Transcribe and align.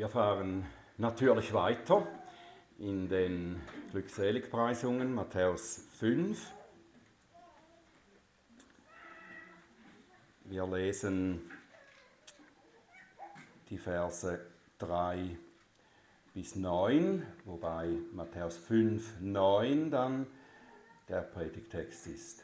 Wir 0.00 0.08
fahren 0.08 0.64
natürlich 0.96 1.52
weiter 1.52 2.08
in 2.78 3.06
den 3.10 3.60
Glückseligpreisungen, 3.90 5.12
Matthäus 5.12 5.84
5. 5.98 6.54
Wir 10.44 10.66
lesen 10.66 11.50
die 13.68 13.76
Verse 13.76 14.40
3 14.78 15.36
bis 16.32 16.56
9, 16.56 17.26
wobei 17.44 17.98
Matthäus 18.14 18.56
5, 18.56 19.20
9 19.20 19.90
dann 19.90 20.26
der 21.10 21.20
Predigtext 21.20 22.06
ist. 22.06 22.42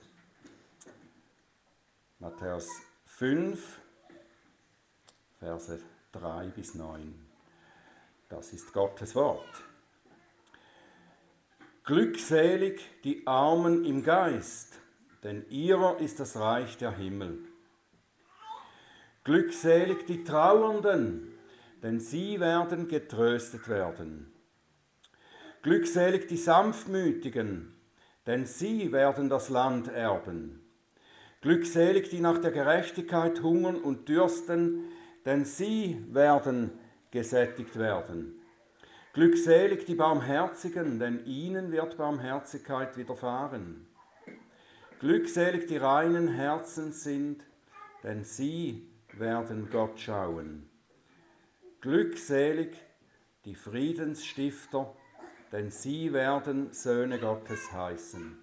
Matthäus 2.18 2.68
5, 3.06 3.80
Verse 5.38 5.80
3 6.12 6.48
bis 6.48 6.74
9. 6.74 7.25
Das 8.28 8.52
ist 8.52 8.72
Gottes 8.72 9.14
Wort. 9.14 9.64
Glückselig 11.84 12.80
die 13.04 13.24
Armen 13.24 13.84
im 13.84 14.02
Geist, 14.02 14.80
denn 15.22 15.48
ihrer 15.48 16.00
ist 16.00 16.18
das 16.18 16.36
Reich 16.36 16.76
der 16.76 16.90
Himmel. 16.90 17.38
Glückselig 19.22 20.06
die 20.06 20.24
Trauernden, 20.24 21.38
denn 21.84 22.00
sie 22.00 22.40
werden 22.40 22.88
getröstet 22.88 23.68
werden. 23.68 24.32
Glückselig 25.62 26.26
die 26.26 26.36
Sanftmütigen, 26.36 27.76
denn 28.26 28.44
sie 28.44 28.90
werden 28.90 29.28
das 29.28 29.50
Land 29.50 29.86
erben. 29.86 30.64
Glückselig 31.42 32.08
die 32.08 32.20
nach 32.20 32.38
der 32.38 32.50
Gerechtigkeit 32.50 33.40
hungern 33.40 33.76
und 33.76 34.08
dürsten, 34.08 34.86
denn 35.24 35.44
sie 35.44 36.04
werden 36.08 36.72
gesättigt 37.16 37.78
werden. 37.78 38.34
Glückselig 39.14 39.86
die 39.86 39.94
Barmherzigen, 39.94 40.98
denn 40.98 41.24
ihnen 41.24 41.72
wird 41.72 41.96
Barmherzigkeit 41.96 42.98
widerfahren. 42.98 43.86
Glückselig 45.00 45.66
die 45.66 45.78
reinen 45.78 46.28
Herzen 46.28 46.92
sind, 46.92 47.42
denn 48.02 48.22
sie 48.24 48.86
werden 49.14 49.70
Gott 49.70 49.98
schauen. 49.98 50.68
Glückselig 51.80 52.76
die 53.46 53.54
Friedensstifter, 53.54 54.94
denn 55.52 55.70
sie 55.70 56.12
werden 56.12 56.74
Söhne 56.74 57.18
Gottes 57.18 57.72
heißen. 57.72 58.38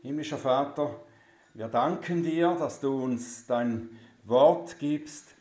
Himmlischer 0.00 0.38
Vater, 0.38 1.04
wir 1.52 1.68
danken 1.68 2.22
dir, 2.22 2.54
dass 2.58 2.80
du 2.80 3.02
uns 3.02 3.46
dein 3.46 3.98
Wort 4.28 4.80
gibst 4.80 5.36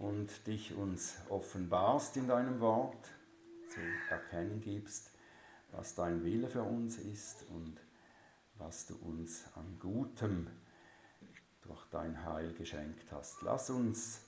und 0.00 0.46
dich 0.48 0.74
uns 0.74 1.16
offenbarst 1.28 2.16
in 2.16 2.26
deinem 2.26 2.58
Wort, 2.58 3.08
zu 3.68 3.80
erkennen 4.10 4.60
gibst, 4.60 5.12
was 5.70 5.94
dein 5.94 6.24
Wille 6.24 6.48
für 6.48 6.64
uns 6.64 6.98
ist 6.98 7.44
und 7.48 7.76
was 8.58 8.86
du 8.86 8.96
uns 8.96 9.44
an 9.54 9.78
Gutem 9.78 10.48
durch 11.62 11.84
dein 11.90 12.24
Heil 12.24 12.52
geschenkt 12.54 13.12
hast. 13.12 13.40
Lass 13.42 13.70
uns 13.70 14.24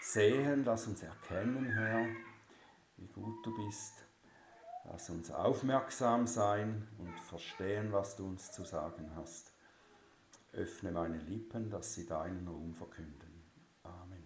sehen, 0.00 0.64
lass 0.64 0.86
uns 0.86 1.02
erkennen, 1.02 1.70
Herr, 1.72 2.06
wie 2.96 3.08
gut 3.08 3.44
du 3.44 3.66
bist. 3.66 4.06
Lass 4.90 5.10
uns 5.10 5.30
aufmerksam 5.30 6.26
sein 6.26 6.88
und 6.98 7.20
verstehen, 7.20 7.92
was 7.92 8.16
du 8.16 8.26
uns 8.26 8.50
zu 8.50 8.64
sagen 8.64 9.10
hast. 9.14 9.53
Öffne 10.56 10.92
meine 10.92 11.18
Lippen, 11.18 11.70
dass 11.70 11.94
sie 11.94 12.06
deinen 12.06 12.46
Ruhm 12.46 12.74
verkünden. 12.74 13.42
Amen. 13.82 14.22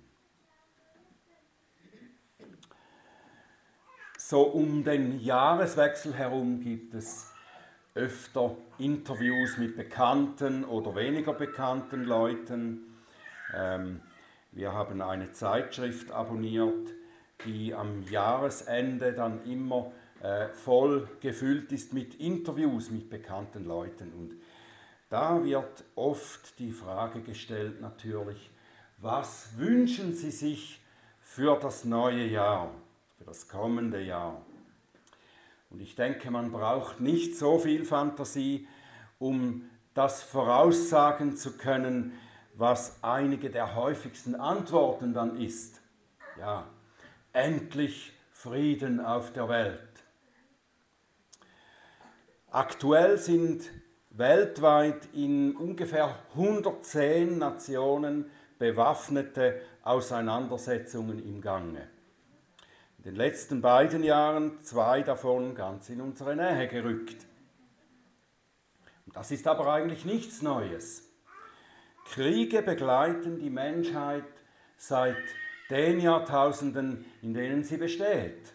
So 4.18 4.42
um 4.42 4.84
den 4.84 5.20
Jahreswechsel 5.20 6.14
herum 6.14 6.60
gibt 6.60 6.94
es 6.94 7.32
öfter 7.94 8.56
Interviews 8.78 9.58
mit 9.58 9.76
bekannten 9.76 10.64
oder 10.64 10.94
weniger 10.94 11.32
bekannten 11.32 12.04
Leuten. 12.04 12.94
Ähm, 13.54 14.00
wir 14.52 14.72
haben 14.72 15.00
eine 15.02 15.32
Zeitschrift 15.32 16.10
abonniert, 16.10 16.90
die 17.44 17.74
am 17.74 18.02
Jahresende 18.04 19.12
dann 19.12 19.44
immer 19.44 19.92
äh, 20.22 20.48
voll 20.48 21.08
gefüllt 21.20 21.72
ist 21.72 21.92
mit 21.92 22.16
Interviews 22.16 22.90
mit 22.90 23.08
bekannten 23.08 23.64
Leuten. 23.64 24.12
Und 24.12 24.36
da 25.08 25.42
wird 25.44 25.84
oft 25.94 26.58
die 26.58 26.70
Frage 26.70 27.20
gestellt 27.20 27.80
natürlich, 27.80 28.50
was 28.98 29.56
wünschen 29.56 30.14
Sie 30.14 30.30
sich 30.30 30.80
für 31.20 31.58
das 31.58 31.84
neue 31.84 32.26
Jahr, 32.26 32.70
für 33.16 33.24
das 33.24 33.48
kommende 33.48 34.00
Jahr? 34.00 34.42
Und 35.70 35.80
ich 35.80 35.94
denke, 35.94 36.30
man 36.30 36.50
braucht 36.50 37.00
nicht 37.00 37.36
so 37.36 37.58
viel 37.58 37.84
Fantasie, 37.84 38.66
um 39.18 39.68
das 39.94 40.22
voraussagen 40.22 41.36
zu 41.36 41.56
können, 41.56 42.12
was 42.54 43.02
einige 43.02 43.50
der 43.50 43.74
häufigsten 43.74 44.34
Antworten 44.34 45.12
dann 45.12 45.36
ist. 45.40 45.80
Ja, 46.38 46.68
endlich 47.32 48.12
Frieden 48.30 49.00
auf 49.00 49.32
der 49.32 49.48
Welt. 49.48 49.80
Aktuell 52.50 53.18
sind 53.18 53.70
weltweit 54.18 55.08
in 55.14 55.56
ungefähr 55.56 56.18
110 56.34 57.38
Nationen 57.38 58.30
bewaffnete 58.58 59.60
Auseinandersetzungen 59.82 61.24
im 61.24 61.40
Gange. 61.40 61.88
In 62.98 63.04
den 63.04 63.14
letzten 63.14 63.60
beiden 63.60 64.02
Jahren 64.02 64.58
zwei 64.64 65.02
davon 65.02 65.54
ganz 65.54 65.88
in 65.88 66.00
unsere 66.00 66.34
Nähe 66.34 66.66
gerückt. 66.66 67.26
Das 69.14 69.30
ist 69.30 69.46
aber 69.46 69.72
eigentlich 69.72 70.04
nichts 70.04 70.42
Neues. 70.42 71.04
Kriege 72.06 72.62
begleiten 72.62 73.38
die 73.38 73.50
Menschheit 73.50 74.24
seit 74.76 75.16
den 75.70 76.00
Jahrtausenden, 76.00 77.04
in 77.22 77.34
denen 77.34 77.62
sie 77.62 77.76
besteht. 77.76 78.52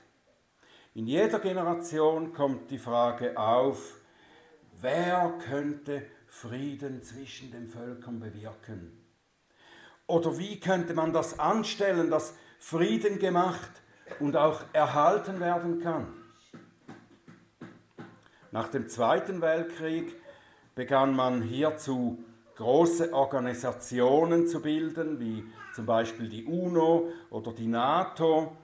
In 0.94 1.08
jeder 1.08 1.40
Generation 1.40 2.34
kommt 2.34 2.70
die 2.70 2.78
Frage 2.78 3.38
auf, 3.38 4.03
wer 4.84 5.34
könnte 5.50 6.04
Frieden 6.28 7.02
zwischen 7.02 7.52
den 7.52 7.68
Völkern 7.68 8.20
bewirken? 8.20 8.92
Oder 10.06 10.38
wie 10.38 10.60
könnte 10.60 10.94
man 10.94 11.14
das 11.14 11.40
anstellen, 11.40 12.12
dass 12.12 12.36
Frieden 12.60 13.18
gemacht 13.18 13.72
und 14.20 14.36
auch 14.36 14.62
erhalten 14.74 15.40
werden 15.40 15.80
kann? 15.80 16.14
Nach 18.52 18.68
dem 18.68 18.90
Zweiten 18.90 19.42
Weltkrieg 19.42 20.16
begann 20.76 21.16
man 21.16 21.42
hierzu 21.42 22.24
große 22.58 23.14
Organisationen 23.14 24.48
zu 24.48 24.62
bilden, 24.62 25.20
wie 25.20 25.46
zum 25.74 25.86
Beispiel 25.86 26.30
die 26.30 26.44
UNO 26.46 27.10
oder 27.32 27.54
die 27.54 27.68
NATO, 27.68 28.56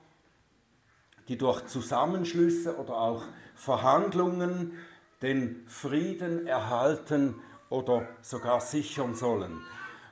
die 1.28 1.38
durch 1.38 1.66
Zusammenschlüsse 1.66 2.78
oder 2.78 2.98
auch 2.98 3.24
Verhandlungen 3.56 4.78
den 5.22 5.64
Frieden 5.68 6.48
erhalten 6.48 7.36
oder 7.70 8.08
sogar 8.22 8.62
sichern 8.62 9.16
sollen. 9.16 9.62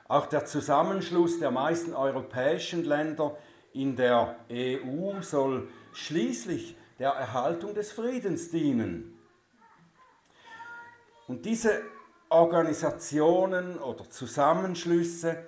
Auch 0.06 0.26
der 0.26 0.44
Zusammenschluss 0.44 1.38
der 1.38 1.50
meisten 1.50 1.94
europäischen 1.94 2.84
Länder 2.84 3.36
in 3.72 3.96
der 3.96 4.36
EU 4.50 5.20
soll 5.20 5.68
schließlich 5.92 6.76
der 6.98 7.10
Erhaltung 7.10 7.74
des 7.74 7.92
Friedens 7.92 8.50
dienen. 8.50 9.18
Und 11.26 11.44
diese 11.44 11.82
Organisationen 12.30 13.78
oder 13.78 14.08
Zusammenschlüsse, 14.08 15.44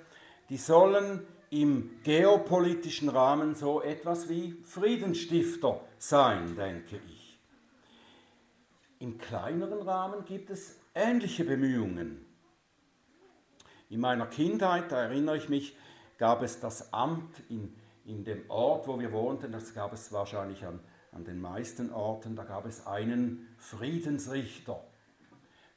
die 0.48 0.58
sollen 0.58 1.26
im 1.50 2.00
geopolitischen 2.04 3.08
Rahmen 3.08 3.54
so 3.54 3.82
etwas 3.82 4.28
wie 4.28 4.56
Friedensstifter 4.64 5.80
sein, 5.98 6.54
denke 6.54 7.00
ich. 7.08 7.19
Im 9.00 9.16
kleineren 9.16 9.80
Rahmen 9.80 10.26
gibt 10.26 10.50
es 10.50 10.76
ähnliche 10.94 11.44
Bemühungen. 11.44 12.22
In 13.88 13.98
meiner 13.98 14.26
Kindheit, 14.26 14.92
da 14.92 15.00
erinnere 15.00 15.38
ich 15.38 15.48
mich, 15.48 15.74
gab 16.18 16.42
es 16.42 16.60
das 16.60 16.92
Amt 16.92 17.42
in, 17.48 17.74
in 18.04 18.24
dem 18.24 18.50
Ort, 18.50 18.86
wo 18.86 19.00
wir 19.00 19.10
wohnten, 19.10 19.52
das 19.52 19.72
gab 19.72 19.94
es 19.94 20.12
wahrscheinlich 20.12 20.66
an, 20.66 20.80
an 21.12 21.24
den 21.24 21.40
meisten 21.40 21.90
Orten, 21.90 22.36
da 22.36 22.44
gab 22.44 22.66
es 22.66 22.86
einen 22.86 23.48
Friedensrichter. 23.56 24.84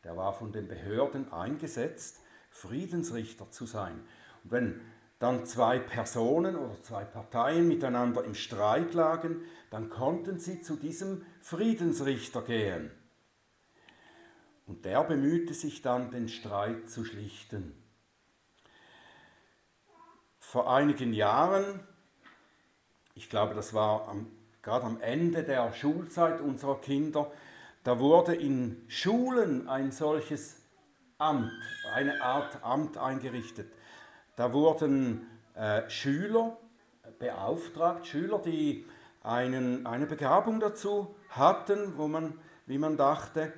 Der 0.03 0.17
war 0.17 0.33
von 0.33 0.51
den 0.51 0.67
Behörden 0.67 1.31
eingesetzt, 1.31 2.19
Friedensrichter 2.49 3.49
zu 3.49 3.65
sein. 3.65 4.01
Und 4.43 4.51
wenn 4.51 4.81
dann 5.19 5.45
zwei 5.45 5.79
Personen 5.79 6.57
oder 6.57 6.75
zwei 6.81 7.05
Parteien 7.05 7.69
miteinander 7.69 8.25
im 8.25 8.35
Streit 8.35 8.93
lagen, 8.93 9.43
dann 9.69 9.89
konnten 9.89 10.39
sie 10.39 10.61
zu 10.61 10.75
diesem 10.75 11.25
Friedensrichter 11.39 12.41
gehen. 12.41 12.91
Und 14.65 14.85
der 14.85 15.03
bemühte 15.03 15.53
sich 15.53 15.81
dann, 15.81 16.11
den 16.11 16.29
Streit 16.29 16.89
zu 16.89 17.03
schlichten. 17.03 17.73
vor 20.53 20.71
einigen 20.71 21.13
Jahren, 21.13 21.79
ich 23.15 23.27
glaube, 23.27 23.55
das 23.55 23.73
war 23.73 24.07
am, 24.07 24.27
gerade 24.61 24.85
am 24.85 25.01
Ende 25.01 25.41
der 25.41 25.73
Schulzeit 25.73 26.41
unserer 26.41 26.79
Kinder, 26.79 27.31
da 27.83 27.99
wurde 27.99 28.35
in 28.35 28.83
Schulen 28.87 29.67
ein 29.67 29.91
solches 29.91 30.57
Amt, 31.17 31.51
eine 31.91 32.21
Art 32.21 32.63
Amt 32.63 32.99
eingerichtet. 32.99 33.73
Da 34.35 34.53
wurden 34.53 35.25
äh, 35.55 35.89
Schüler 35.89 36.55
beauftragt, 37.17 38.05
Schüler, 38.05 38.37
die 38.37 38.85
einen, 39.23 39.87
eine 39.87 40.05
Begabung 40.05 40.59
dazu 40.59 41.15
hatten, 41.29 41.97
wo 41.97 42.07
man, 42.07 42.39
wie 42.67 42.77
man 42.77 42.95
dachte, 42.95 43.51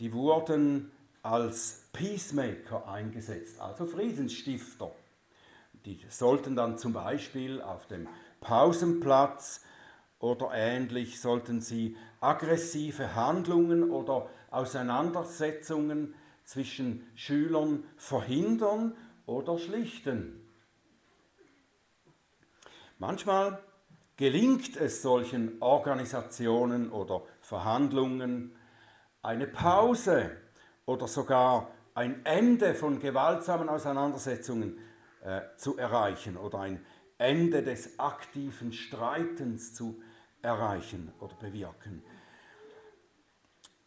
die 0.00 0.12
wurden 0.14 0.90
als 1.22 1.84
Peacemaker 1.92 2.88
eingesetzt, 2.88 3.60
also 3.60 3.84
Friedensstifter. 3.84 4.90
Die 5.84 6.00
sollten 6.08 6.56
dann 6.56 6.78
zum 6.78 6.94
Beispiel 6.94 7.60
auf 7.60 7.86
dem 7.86 8.08
Pausenplatz 8.40 9.60
oder 10.18 10.50
ähnlich, 10.52 11.20
sollten 11.20 11.60
sie 11.60 11.96
aggressive 12.20 13.14
Handlungen 13.14 13.90
oder 13.90 14.28
Auseinandersetzungen 14.50 16.14
zwischen 16.44 17.06
Schülern 17.14 17.84
verhindern 17.96 18.96
oder 19.26 19.58
schlichten. 19.58 20.40
Manchmal 22.98 23.62
gelingt 24.16 24.76
es 24.76 25.02
solchen 25.02 25.60
Organisationen 25.60 26.90
oder 26.90 27.22
Verhandlungen, 27.40 28.54
eine 29.22 29.46
Pause 29.46 30.30
oder 30.86 31.06
sogar 31.06 31.70
ein 31.94 32.24
Ende 32.24 32.74
von 32.74 33.00
gewaltsamen 33.00 33.68
Auseinandersetzungen 33.68 34.78
äh, 35.22 35.40
zu 35.56 35.76
erreichen 35.76 36.36
oder 36.36 36.60
ein 36.60 36.84
Ende 37.18 37.62
des 37.62 37.98
aktiven 37.98 38.72
Streitens 38.72 39.74
zu 39.74 40.00
erreichen 40.40 41.12
oder 41.20 41.34
bewirken. 41.34 42.02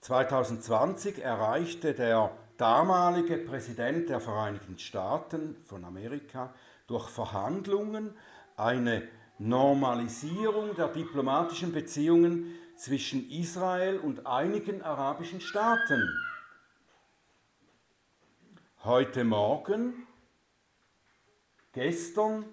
2020 0.02 1.24
erreichte 1.24 1.94
der 1.94 2.32
damalige 2.58 3.38
Präsident 3.38 4.10
der 4.10 4.20
Vereinigten 4.20 4.78
Staaten 4.78 5.56
von 5.66 5.84
Amerika 5.86 6.54
durch 6.88 7.10
Verhandlungen 7.10 8.14
eine 8.58 9.08
Normalisierung 9.40 10.76
der 10.76 10.90
diplomatischen 10.90 11.72
Beziehungen 11.72 12.54
zwischen 12.76 13.30
Israel 13.30 14.00
und 14.00 14.26
einigen 14.26 14.82
arabischen 14.82 15.42
Staaten. 15.42 16.10
Heute 18.84 19.24
Morgen, 19.24 20.08
gestern, 21.72 22.46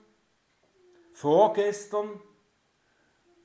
vorgestern 1.12 2.20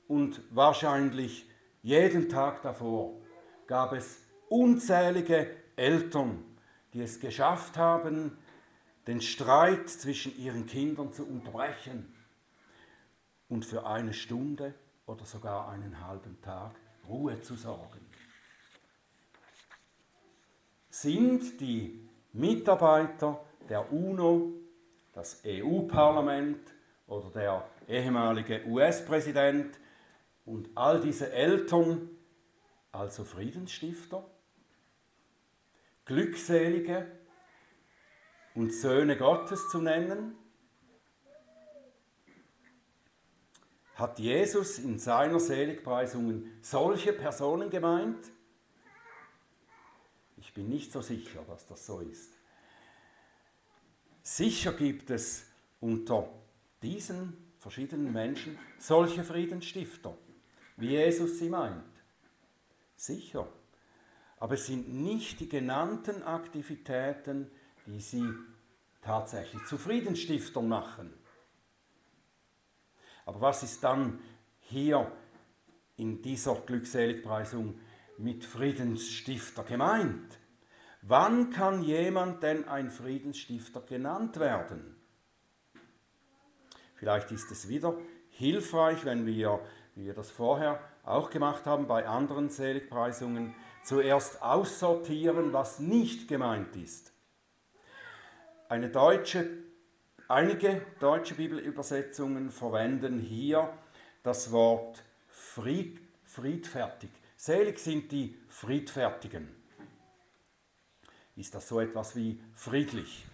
und 0.06 0.40
wahrscheinlich 0.50 1.48
jeden 1.82 2.28
Tag 2.28 2.62
davor 2.62 3.20
gab 3.66 3.92
es 3.92 4.20
unzählige 4.48 5.50
Eltern, 5.74 6.44
die 6.92 7.02
es 7.02 7.18
geschafft 7.18 7.76
haben, 7.76 8.38
den 9.06 9.20
Streit 9.20 9.88
zwischen 9.88 10.36
ihren 10.38 10.66
Kindern 10.66 11.12
zu 11.12 11.26
unterbrechen 11.26 12.14
und 13.48 13.64
für 13.64 13.86
eine 13.86 14.14
Stunde 14.14 14.74
oder 15.06 15.24
sogar 15.24 15.68
einen 15.70 16.06
halben 16.06 16.40
Tag 16.42 16.72
Ruhe 17.08 17.40
zu 17.40 17.54
sorgen. 17.54 18.00
Sind 20.90 21.60
die 21.60 22.08
Mitarbeiter 22.32 23.44
der 23.68 23.92
UNO, 23.92 24.52
das 25.12 25.42
EU-Parlament 25.46 26.74
oder 27.06 27.30
der 27.30 27.70
ehemalige 27.88 28.66
US-Präsident 28.66 29.78
und 30.44 30.68
all 30.74 31.00
diese 31.00 31.32
Eltern 31.32 32.10
also 32.92 33.24
Friedensstifter, 33.24 34.24
Glückselige 36.04 37.06
und 38.54 38.72
Söhne 38.72 39.16
Gottes 39.16 39.68
zu 39.70 39.80
nennen? 39.80 40.34
Hat 43.96 44.18
Jesus 44.18 44.78
in 44.78 44.98
seiner 44.98 45.40
Seligpreisungen 45.40 46.58
solche 46.60 47.14
Personen 47.14 47.70
gemeint? 47.70 48.30
Ich 50.36 50.52
bin 50.52 50.68
nicht 50.68 50.92
so 50.92 51.00
sicher, 51.00 51.42
dass 51.48 51.66
das 51.66 51.86
so 51.86 52.00
ist. 52.00 52.34
Sicher 54.22 54.74
gibt 54.74 55.08
es 55.08 55.46
unter 55.80 56.28
diesen 56.82 57.38
verschiedenen 57.58 58.12
Menschen 58.12 58.58
solche 58.78 59.24
Friedensstifter, 59.24 60.14
wie 60.76 60.88
Jesus 60.88 61.38
sie 61.38 61.48
meint. 61.48 61.82
Sicher. 62.96 63.48
Aber 64.38 64.54
es 64.54 64.66
sind 64.66 64.92
nicht 64.92 65.40
die 65.40 65.48
genannten 65.48 66.22
Aktivitäten, 66.22 67.50
die 67.86 68.00
sie 68.00 68.28
tatsächlich 69.00 69.64
zu 69.64 69.78
Friedensstiftern 69.78 70.68
machen. 70.68 71.14
Aber 73.26 73.40
was 73.42 73.62
ist 73.62 73.84
dann 73.84 74.20
hier 74.60 75.10
in 75.96 76.22
dieser 76.22 76.54
Glückseligpreisung 76.54 77.78
mit 78.18 78.44
Friedensstifter 78.44 79.64
gemeint? 79.64 80.38
Wann 81.02 81.50
kann 81.50 81.82
jemand 81.82 82.42
denn 82.42 82.66
ein 82.66 82.90
Friedensstifter 82.90 83.80
genannt 83.82 84.38
werden? 84.38 84.96
Vielleicht 86.94 87.30
ist 87.30 87.50
es 87.50 87.68
wieder 87.68 87.96
hilfreich, 88.30 89.04
wenn 89.04 89.26
wir, 89.26 89.60
wie 89.94 90.06
wir 90.06 90.14
das 90.14 90.30
vorher 90.30 90.80
auch 91.04 91.30
gemacht 91.30 91.66
haben 91.66 91.86
bei 91.86 92.06
anderen 92.06 92.48
Seligpreisungen, 92.48 93.54
zuerst 93.84 94.42
aussortieren, 94.42 95.52
was 95.52 95.78
nicht 95.78 96.28
gemeint 96.28 96.74
ist. 96.76 97.12
Eine 98.68 98.88
deutsche 98.88 99.65
Einige 100.28 100.82
deutsche 100.98 101.36
Bibelübersetzungen 101.36 102.50
verwenden 102.50 103.20
hier 103.20 103.72
das 104.24 104.50
Wort 104.50 105.04
fried, 105.28 106.00
friedfertig. 106.24 107.10
Selig 107.36 107.78
sind 107.78 108.10
die 108.10 108.36
Friedfertigen. 108.48 109.54
Ist 111.36 111.54
das 111.54 111.68
so 111.68 111.78
etwas 111.78 112.16
wie 112.16 112.40
friedlich? 112.54 113.24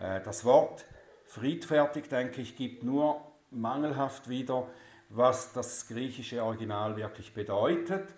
Äh, 0.00 0.22
das 0.22 0.46
Wort 0.46 0.86
friedfertig, 1.26 2.08
denke 2.08 2.40
ich, 2.40 2.56
gibt 2.56 2.84
nur 2.84 3.20
mangelhaft 3.50 4.30
wieder, 4.30 4.66
was 5.10 5.52
das 5.52 5.88
griechische 5.88 6.42
Original 6.42 6.96
wirklich 6.96 7.34
bedeutet. 7.34 8.14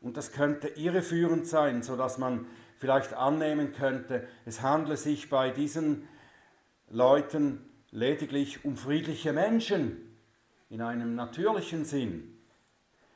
Und 0.00 0.16
das 0.16 0.30
könnte 0.30 0.68
irreführend 0.68 1.48
sein, 1.48 1.82
sodass 1.82 2.18
man 2.18 2.46
vielleicht 2.76 3.14
annehmen 3.14 3.72
könnte, 3.72 4.28
es 4.44 4.62
handle 4.62 4.96
sich 4.96 5.28
bei 5.28 5.50
diesen 5.50 6.08
Leuten 6.88 7.68
lediglich 7.90 8.64
um 8.64 8.76
friedliche 8.76 9.32
Menschen 9.32 10.16
in 10.68 10.82
einem 10.82 11.14
natürlichen 11.14 11.84
Sinn. 11.84 12.38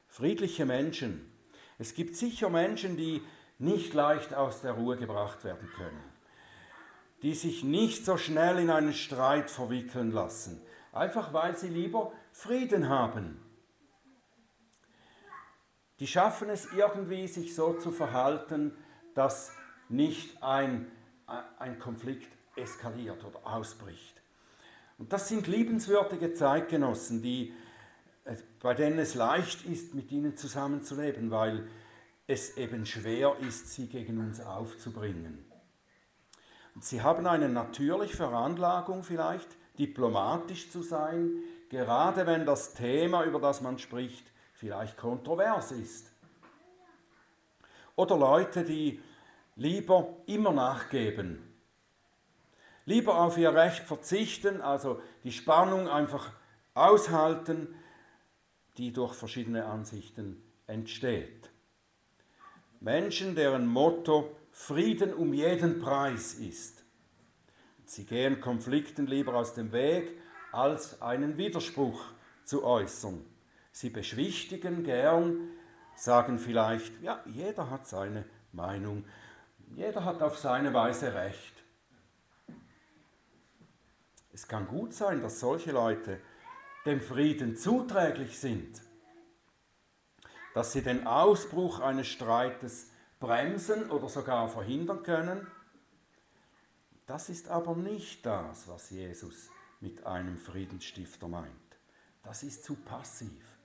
Friedliche 0.06 0.64
Menschen. 0.64 1.30
Es 1.78 1.94
gibt 1.94 2.16
sicher 2.16 2.48
Menschen, 2.48 2.96
die 2.96 3.22
nicht 3.58 3.92
leicht 3.94 4.34
aus 4.34 4.62
der 4.62 4.72
Ruhe 4.72 4.96
gebracht 4.96 5.44
werden 5.44 5.68
können, 5.76 6.02
die 7.22 7.34
sich 7.34 7.64
nicht 7.64 8.04
so 8.04 8.16
schnell 8.16 8.58
in 8.58 8.70
einen 8.70 8.94
Streit 8.94 9.50
verwickeln 9.50 10.12
lassen, 10.12 10.62
einfach 10.92 11.32
weil 11.32 11.56
sie 11.56 11.68
lieber 11.68 12.12
Frieden 12.32 12.88
haben. 12.88 13.42
Die 15.98 16.06
schaffen 16.06 16.48
es 16.48 16.72
irgendwie, 16.72 17.26
sich 17.26 17.54
so 17.56 17.72
zu 17.74 17.90
verhalten, 17.90 18.76
dass 19.14 19.52
nicht 19.88 20.42
ein, 20.42 20.90
ein 21.58 21.80
Konflikt 21.80 22.37
eskaliert 22.58 23.24
oder 23.24 23.40
ausbricht. 23.44 24.20
Und 24.98 25.12
das 25.12 25.28
sind 25.28 25.46
liebenswürdige 25.46 26.32
Zeitgenossen, 26.32 27.22
die, 27.22 27.54
äh, 28.24 28.36
bei 28.60 28.74
denen 28.74 28.98
es 28.98 29.14
leicht 29.14 29.64
ist, 29.64 29.94
mit 29.94 30.10
ihnen 30.10 30.36
zusammenzuleben, 30.36 31.30
weil 31.30 31.68
es 32.26 32.56
eben 32.56 32.84
schwer 32.84 33.36
ist, 33.46 33.72
sie 33.72 33.86
gegen 33.86 34.18
uns 34.18 34.40
aufzubringen. 34.40 35.44
Und 36.74 36.84
sie 36.84 37.02
haben 37.02 37.26
eine 37.26 37.48
natürliche 37.48 38.16
Veranlagung 38.16 39.02
vielleicht, 39.02 39.48
diplomatisch 39.78 40.70
zu 40.70 40.82
sein, 40.82 41.30
gerade 41.68 42.26
wenn 42.26 42.44
das 42.44 42.74
Thema, 42.74 43.24
über 43.24 43.40
das 43.40 43.60
man 43.60 43.78
spricht, 43.78 44.26
vielleicht 44.52 44.96
kontrovers 44.96 45.72
ist. 45.72 46.10
Oder 47.96 48.16
Leute, 48.16 48.64
die 48.64 49.00
lieber 49.56 50.16
immer 50.26 50.52
nachgeben 50.52 51.47
Lieber 52.88 53.20
auf 53.20 53.36
ihr 53.36 53.54
Recht 53.54 53.82
verzichten, 53.82 54.62
also 54.62 55.02
die 55.22 55.30
Spannung 55.30 55.88
einfach 55.88 56.32
aushalten, 56.72 57.74
die 58.78 58.94
durch 58.94 59.12
verschiedene 59.12 59.66
Ansichten 59.66 60.42
entsteht. 60.66 61.50
Menschen, 62.80 63.34
deren 63.34 63.66
Motto 63.66 64.34
Frieden 64.52 65.12
um 65.12 65.34
jeden 65.34 65.80
Preis 65.80 66.32
ist. 66.32 66.82
Sie 67.84 68.06
gehen 68.06 68.40
Konflikten 68.40 69.06
lieber 69.06 69.34
aus 69.34 69.52
dem 69.52 69.70
Weg, 69.72 70.18
als 70.50 71.02
einen 71.02 71.36
Widerspruch 71.36 72.02
zu 72.44 72.64
äußern. 72.64 73.22
Sie 73.70 73.90
beschwichtigen 73.90 74.82
gern, 74.82 75.50
sagen 75.94 76.38
vielleicht, 76.38 77.02
ja, 77.02 77.22
jeder 77.26 77.68
hat 77.68 77.86
seine 77.86 78.24
Meinung, 78.52 79.04
jeder 79.76 80.06
hat 80.06 80.22
auf 80.22 80.38
seine 80.38 80.72
Weise 80.72 81.12
Recht. 81.12 81.57
Es 84.38 84.46
kann 84.46 84.68
gut 84.68 84.94
sein, 84.94 85.20
dass 85.20 85.40
solche 85.40 85.72
Leute 85.72 86.20
dem 86.86 87.00
Frieden 87.00 87.56
zuträglich 87.56 88.38
sind, 88.38 88.80
dass 90.54 90.72
sie 90.72 90.80
den 90.80 91.08
Ausbruch 91.08 91.80
eines 91.80 92.06
Streites 92.06 92.92
bremsen 93.18 93.90
oder 93.90 94.08
sogar 94.08 94.46
verhindern 94.46 95.02
können. 95.02 95.44
Das 97.06 97.28
ist 97.28 97.48
aber 97.48 97.74
nicht 97.74 98.24
das, 98.24 98.68
was 98.68 98.90
Jesus 98.90 99.50
mit 99.80 100.06
einem 100.06 100.38
Friedensstifter 100.38 101.26
meint. 101.26 101.50
Das 102.22 102.44
ist 102.44 102.62
zu 102.62 102.76
passiv. 102.76 103.58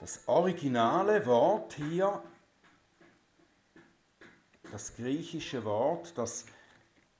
Das 0.00 0.26
originale 0.26 1.24
Wort 1.26 1.74
hier, 1.74 2.24
das 4.72 4.96
griechische 4.96 5.64
Wort, 5.64 6.18
das 6.18 6.44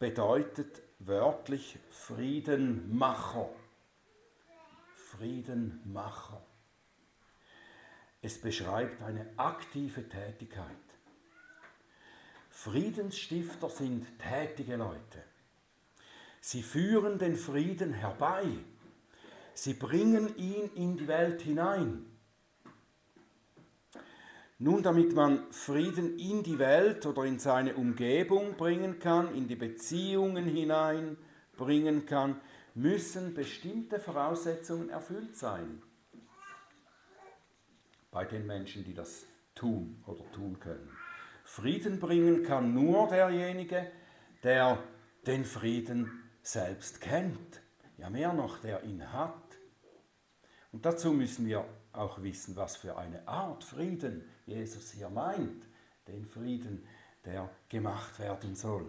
bedeutet 0.01 0.83
wörtlich 0.99 1.79
Friedenmacher. 1.91 3.49
Friedenmacher. 4.95 6.43
Es 8.23 8.41
beschreibt 8.41 9.03
eine 9.03 9.27
aktive 9.37 10.09
Tätigkeit. 10.09 10.67
Friedensstifter 12.51 13.69
sind 13.69 14.19
tätige 14.19 14.77
Leute. 14.77 15.23
Sie 16.41 16.63
führen 16.63 17.19
den 17.19 17.37
Frieden 17.37 17.93
herbei. 17.93 18.45
Sie 19.55 19.75
bringen 19.75 20.37
ihn 20.37 20.71
in 20.75 20.97
die 20.97 21.07
Welt 21.07 21.43
hinein. 21.43 22.16
Nun, 24.59 24.83
damit 24.83 25.15
man 25.15 25.53
Frieden 25.53 26.19
in 26.19 26.43
die 26.43 26.59
Welt 26.59 27.05
oder 27.05 27.25
in 27.25 27.39
seine 27.39 27.75
Umgebung 27.75 28.57
bringen 28.57 28.99
kann, 28.99 29.35
in 29.35 29.49
die 29.49 29.57
Beziehungen 29.57 30.47
hinein 30.47 31.19
bringen 31.57 32.07
kann, 32.07 32.41
müssen 32.75 33.35
bestimmte 33.35 33.99
Voraussetzungen 33.99 34.89
erfüllt 34.89 35.37
sein. 35.37 35.83
Bei 38.11 38.25
den 38.25 38.47
Menschen, 38.47 38.83
die 38.85 38.95
das 38.95 39.27
tun 39.55 40.03
oder 40.07 40.31
tun 40.33 40.59
können. 40.59 40.91
Frieden 41.45 42.01
bringen 42.01 42.43
kann 42.43 42.73
nur 42.73 43.09
derjenige, 43.09 43.91
der 44.43 44.83
den 45.27 45.45
Frieden 45.45 46.23
selbst 46.43 47.01
kennt. 47.03 47.61
Ja, 47.99 48.09
mehr 48.09 48.33
noch, 48.33 48.59
der 48.59 48.85
ihn 48.85 49.13
hat. 49.13 49.59
Und 50.73 50.87
dazu 50.87 51.13
müssen 51.13 51.47
wir 51.47 51.67
auch 51.97 52.23
wissen, 52.23 52.57
was 52.57 52.77
für 52.77 52.97
eine 52.97 53.27
Art 53.27 53.65
Frieden 53.65 54.25
Jesus 54.47 54.93
hier 54.93 55.09
meint, 55.09 55.65
den 56.09 56.25
Frieden, 56.25 56.87
der 57.25 57.51
gemacht 57.69 58.19
werden 58.19 58.55
soll. 58.55 58.87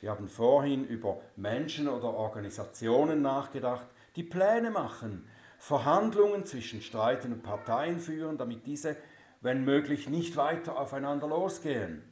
Wir 0.00 0.10
haben 0.10 0.28
vorhin 0.28 0.86
über 0.86 1.20
Menschen 1.36 1.88
oder 1.88 2.14
Organisationen 2.14 3.22
nachgedacht, 3.22 3.86
die 4.16 4.22
Pläne 4.22 4.70
machen, 4.70 5.28
Verhandlungen 5.58 6.46
zwischen 6.46 6.82
streitenden 6.82 7.42
Parteien 7.42 7.98
führen, 7.98 8.38
damit 8.38 8.66
diese, 8.66 8.96
wenn 9.40 9.64
möglich, 9.64 10.08
nicht 10.08 10.36
weiter 10.36 10.78
aufeinander 10.78 11.28
losgehen. 11.28 12.02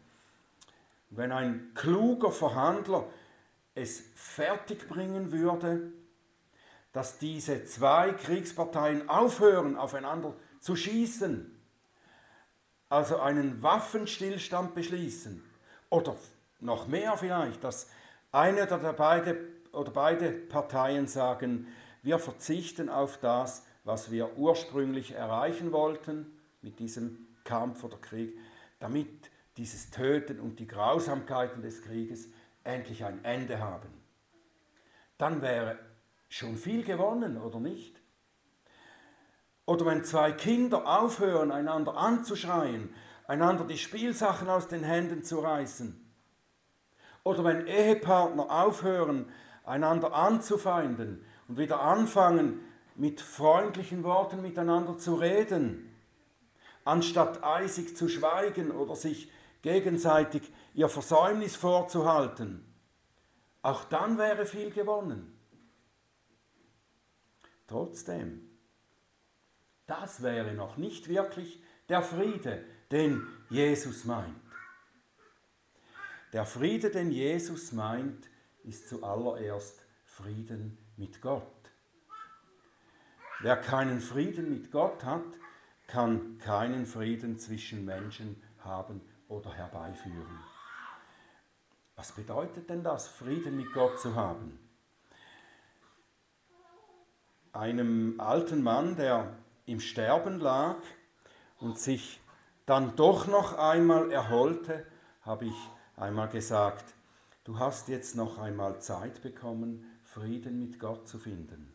Wenn 1.11 1.31
ein 1.31 1.71
kluger 1.75 2.33
Verhandler 2.33 3.07
es 3.75 4.02
fertigbringen 4.14 5.31
würde, 5.31 5.93
dass 6.97 7.19
diese 7.19 7.62
zwei 7.67 8.12
Kriegsparteien 8.12 9.11
aufhören, 9.11 9.76
aufeinander 9.76 10.33
zu 10.61 10.76
schießen, 10.76 11.55
also 12.88 13.19
einen 13.19 13.62
Waffenstillstand 13.62 14.75
beschließen 14.75 15.45
oder 15.91 16.17
noch 16.59 16.87
mehr 16.87 17.19
vielleicht, 17.19 17.62
dass 17.62 17.91
eine 18.33 18.62
oder 18.62 18.95
beide, 18.95 19.37
oder 19.73 19.91
beide 19.91 20.31
Parteien 20.31 21.07
sagen, 21.07 21.67
wir 22.03 22.19
verzichten 22.19 22.88
auf 22.88 23.19
das, 23.19 23.67
was 23.85 24.11
wir 24.11 24.38
ursprünglich 24.38 25.12
erreichen 25.12 25.73
wollten 25.73 26.25
mit 26.62 26.79
diesem 26.79 27.26
Kampf 27.45 27.85
oder 27.85 27.99
Krieg, 27.99 28.38
damit 28.79 29.31
dieses 29.59 29.91
Töten 29.91 30.41
und 30.41 30.61
die 30.61 30.67
Grausamkeiten 30.67 31.61
des 31.61 31.83
Krieges 31.83 32.31
endlich 32.65 33.05
ein 33.05 33.23
Ende 33.23 33.61
haben. 33.61 33.91
Dann 35.19 35.43
wäre 35.43 35.79
schon 36.28 36.56
viel 36.56 36.83
gewonnen, 36.83 37.37
oder 37.37 37.61
nicht? 37.61 38.00
Oder 39.64 39.87
wenn 39.87 40.04
zwei 40.04 40.33
Kinder 40.33 40.87
aufhören, 40.87 41.50
einander 41.50 41.97
anzuschreien, 41.97 42.95
einander 43.26 43.64
die 43.64 43.78
Spielsachen 43.78 44.49
aus 44.49 44.68
den 44.68 44.85
Händen 44.85 45.25
zu 45.25 45.40
reißen. 45.40 46.02
Oder 47.25 47.42
wenn 47.42 47.66
Ehepartner 47.66 48.50
aufhören, 48.50 49.28
einander 49.64 50.14
anzufeinden 50.14 51.25
und 51.49 51.59
wieder 51.59 51.80
anfangen, 51.80 52.61
mit 52.95 53.21
freundlichen 53.21 54.04
Worten 54.04 54.40
miteinander 54.40 54.97
zu 54.97 55.16
reden, 55.16 55.92
anstatt 56.85 57.42
eisig 57.42 57.97
zu 57.97 58.09
schweigen 58.09 58.71
oder 58.71 58.95
sich 58.95 59.30
gegenseitig 59.62 60.42
ihr 60.75 60.88
Versäumnis 60.88 61.56
vorzuhalten. 61.56 62.64
Auch 63.62 63.85
dann 63.85 64.16
wäre 64.16 64.47
viel 64.47 64.71
gewonnen. 64.71 65.36
Trotzdem, 67.66 68.49
das 69.87 70.23
wäre 70.23 70.54
noch 70.54 70.76
nicht 70.76 71.08
wirklich 71.08 71.62
der 71.88 72.02
Friede, 72.02 72.64
den 72.90 73.26
Jesus 73.50 74.04
meint. 74.04 74.35
Der 76.32 76.44
Friede, 76.44 76.90
den 76.90 77.11
Jesus 77.11 77.73
meint, 77.73 78.28
ist 78.64 78.88
zuallererst 78.88 79.85
Frieden 80.04 80.78
mit 80.96 81.20
Gott. 81.20 81.42
Wer 83.40 83.56
keinen 83.56 84.00
Frieden 84.00 84.50
mit 84.50 84.73
Gott 84.73 85.04
hat, 85.04 85.25
kann 85.87 86.38
keinen 86.38 86.87
Frieden 86.87 87.38
zwischen 87.38 87.85
Menschen 87.85 88.42
haben 88.58 89.00
oder 89.28 89.52
herbeiführen. 89.52 90.40
Was 91.94 92.12
bedeutet 92.12 92.68
denn 92.68 92.82
das, 92.82 93.08
Frieden 93.08 93.56
mit 93.56 93.73
Gott 93.73 94.00
zu 94.00 94.14
haben? 94.14 94.58
Einem 97.56 98.20
alten 98.20 98.62
Mann, 98.62 98.96
der 98.96 99.34
im 99.64 99.80
Sterben 99.80 100.40
lag 100.40 100.76
und 101.58 101.78
sich 101.78 102.20
dann 102.66 102.96
doch 102.96 103.26
noch 103.26 103.56
einmal 103.56 104.12
erholte, 104.12 104.86
habe 105.22 105.46
ich 105.46 105.54
einmal 105.96 106.28
gesagt, 106.28 106.94
du 107.44 107.58
hast 107.58 107.88
jetzt 107.88 108.14
noch 108.14 108.36
einmal 108.36 108.82
Zeit 108.82 109.22
bekommen, 109.22 109.86
Frieden 110.02 110.60
mit 110.60 110.78
Gott 110.78 111.08
zu 111.08 111.18
finden. 111.18 111.75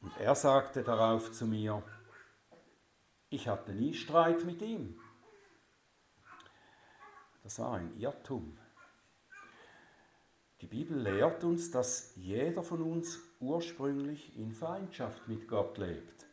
Und 0.00 0.16
er 0.20 0.36
sagte 0.36 0.84
darauf 0.84 1.32
zu 1.32 1.44
mir, 1.44 1.82
ich 3.30 3.48
hatte 3.48 3.72
nie 3.72 3.94
Streit 3.94 4.44
mit 4.44 4.62
ihm. 4.62 4.96
Das 7.42 7.58
war 7.58 7.72
ein 7.74 7.98
Irrtum. 7.98 8.56
Die 10.60 10.68
Bibel 10.68 10.96
lehrt 10.96 11.42
uns, 11.42 11.72
dass 11.72 12.12
jeder 12.14 12.62
von 12.62 12.80
uns 12.80 13.25
ursprünglich 13.40 14.36
in 14.36 14.52
Feindschaft 14.52 15.28
mit 15.28 15.48
Gott 15.48 15.78
lebt. 15.78 16.26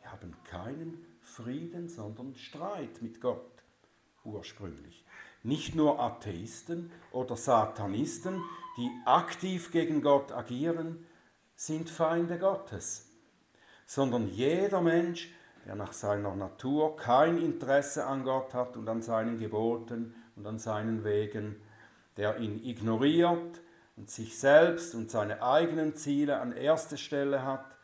Wir 0.00 0.12
haben 0.12 0.36
keinen 0.44 1.04
Frieden, 1.20 1.88
sondern 1.88 2.34
Streit 2.34 3.02
mit 3.02 3.20
Gott 3.20 3.62
ursprünglich. 4.24 5.04
Nicht 5.42 5.74
nur 5.74 6.00
Atheisten 6.00 6.90
oder 7.12 7.36
Satanisten, 7.36 8.42
die 8.76 8.90
aktiv 9.06 9.70
gegen 9.72 10.02
Gott 10.02 10.32
agieren, 10.32 11.06
sind 11.56 11.90
Feinde 11.90 12.38
Gottes, 12.38 13.10
sondern 13.86 14.28
jeder 14.28 14.80
Mensch, 14.80 15.30
der 15.66 15.74
nach 15.74 15.92
seiner 15.92 16.34
Natur 16.34 16.96
kein 16.96 17.38
Interesse 17.38 18.06
an 18.06 18.24
Gott 18.24 18.54
hat 18.54 18.76
und 18.76 18.88
an 18.88 19.02
seinen 19.02 19.38
Geboten 19.38 20.14
und 20.36 20.46
an 20.46 20.58
seinen 20.58 21.04
Wegen, 21.04 21.60
der 22.16 22.38
ihn 22.38 22.64
ignoriert 22.64 23.60
und 24.00 24.08
sich 24.08 24.38
selbst 24.38 24.94
und 24.94 25.10
seine 25.10 25.42
eigenen 25.42 25.94
Ziele 25.94 26.40
an 26.40 26.52
erste 26.52 26.96
Stelle 26.96 27.44
hat, 27.44 27.76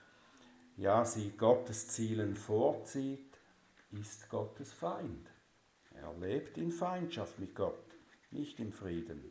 ja, 0.78 1.04
sie 1.04 1.30
Gottes 1.32 1.88
Zielen 1.88 2.34
vorzieht, 2.36 3.38
ist 3.90 4.30
Gottes 4.30 4.72
Feind. 4.72 5.28
Er 5.94 6.14
lebt 6.14 6.56
in 6.56 6.70
Feindschaft 6.70 7.38
mit 7.38 7.54
Gott, 7.54 7.84
nicht 8.30 8.58
im 8.60 8.72
Frieden. 8.72 9.30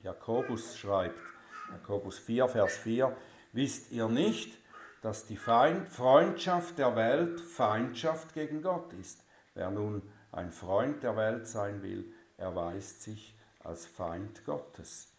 Jakobus 0.00 0.76
schreibt, 0.76 1.22
Jakobus 1.70 2.18
4, 2.18 2.48
Vers 2.48 2.78
4, 2.78 3.16
wisst 3.52 3.92
ihr 3.92 4.08
nicht, 4.08 4.58
dass 5.00 5.26
die 5.26 5.36
Feind 5.36 5.88
Freundschaft 5.88 6.76
der 6.76 6.96
Welt 6.96 7.40
Feindschaft 7.40 8.34
gegen 8.34 8.62
Gott 8.62 8.92
ist? 8.94 9.22
Wer 9.54 9.70
nun 9.70 10.02
ein 10.32 10.50
Freund 10.50 11.04
der 11.04 11.16
Welt 11.16 11.46
sein 11.46 11.84
will, 11.84 12.12
erweist 12.36 13.02
sich 13.02 13.38
als 13.60 13.86
Feind 13.86 14.44
Gottes. 14.44 15.15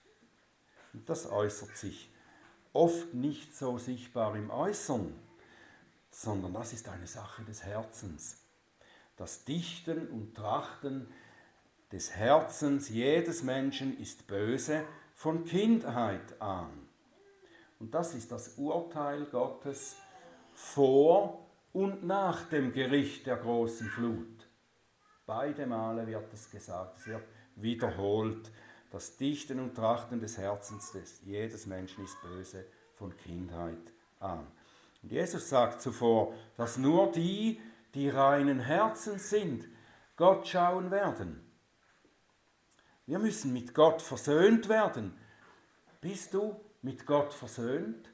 Und 0.98 1.08
das 1.08 1.30
äußert 1.30 1.78
sich 1.78 2.10
oft 2.74 3.14
nicht 3.14 3.56
so 3.56 3.78
sichtbar 3.78 4.36
im 4.36 4.50
Äußern, 4.50 5.14
sondern 6.10 6.56
das 6.56 6.74
ist 6.74 6.90
eine 6.90 7.06
Sache 7.06 7.44
des 7.44 7.64
Herzens. 7.64 8.42
Das 9.16 9.46
Dichten 9.46 10.08
und 10.08 10.34
Trachten 10.34 11.08
des 11.92 12.16
Herzens 12.16 12.90
jedes 12.90 13.44
Menschen 13.44 13.96
ist 14.00 14.26
böse 14.26 14.86
von 15.14 15.46
Kindheit 15.46 16.42
an. 16.42 16.72
Und 17.80 17.94
das 17.94 18.16
ist 18.16 18.32
das 18.32 18.58
Urteil 18.58 19.26
Gottes 19.26 19.98
vor 20.56 21.48
und 21.74 22.08
nach 22.08 22.50
dem 22.50 22.72
Gericht 22.72 23.28
der 23.28 23.38
großen 23.38 23.88
Flut. 23.88 24.48
Beide 25.28 25.68
Male 25.68 26.08
wird 26.08 26.34
es 26.34 26.50
gesagt, 26.50 26.98
es 26.98 27.06
wird 27.06 27.24
wiederholt. 27.56 28.50
Das 28.92 29.18
Dichten 29.18 29.60
und 29.60 29.76
Trachten 29.76 30.20
des 30.20 30.38
Herzens 30.38 30.92
des 30.92 31.22
jedes 31.24 31.66
Menschen 31.66 32.06
ist 32.06 32.22
böse 32.22 32.66
von 32.94 33.16
Kindheit 33.18 33.94
an. 34.20 34.48
Und 35.04 35.12
Jesus 35.12 35.50
sagt 35.50 35.82
zuvor, 35.82 36.34
dass 36.56 36.78
nur 36.78 37.12
die, 37.12 37.60
die 37.94 38.10
reinen 38.10 38.60
Herzens 38.60 39.30
sind, 39.30 39.68
Gott 40.16 40.48
schauen 40.48 40.90
werden. 40.90 41.44
Wir 43.06 43.20
müssen 43.20 43.54
mit 43.54 43.74
Gott 43.74 44.02
versöhnt 44.02 44.68
werden. 44.68 45.18
Bist 46.02 46.34
du 46.34 46.60
mit 46.82 47.06
Gott 47.06 47.34
versöhnt? 47.34 48.10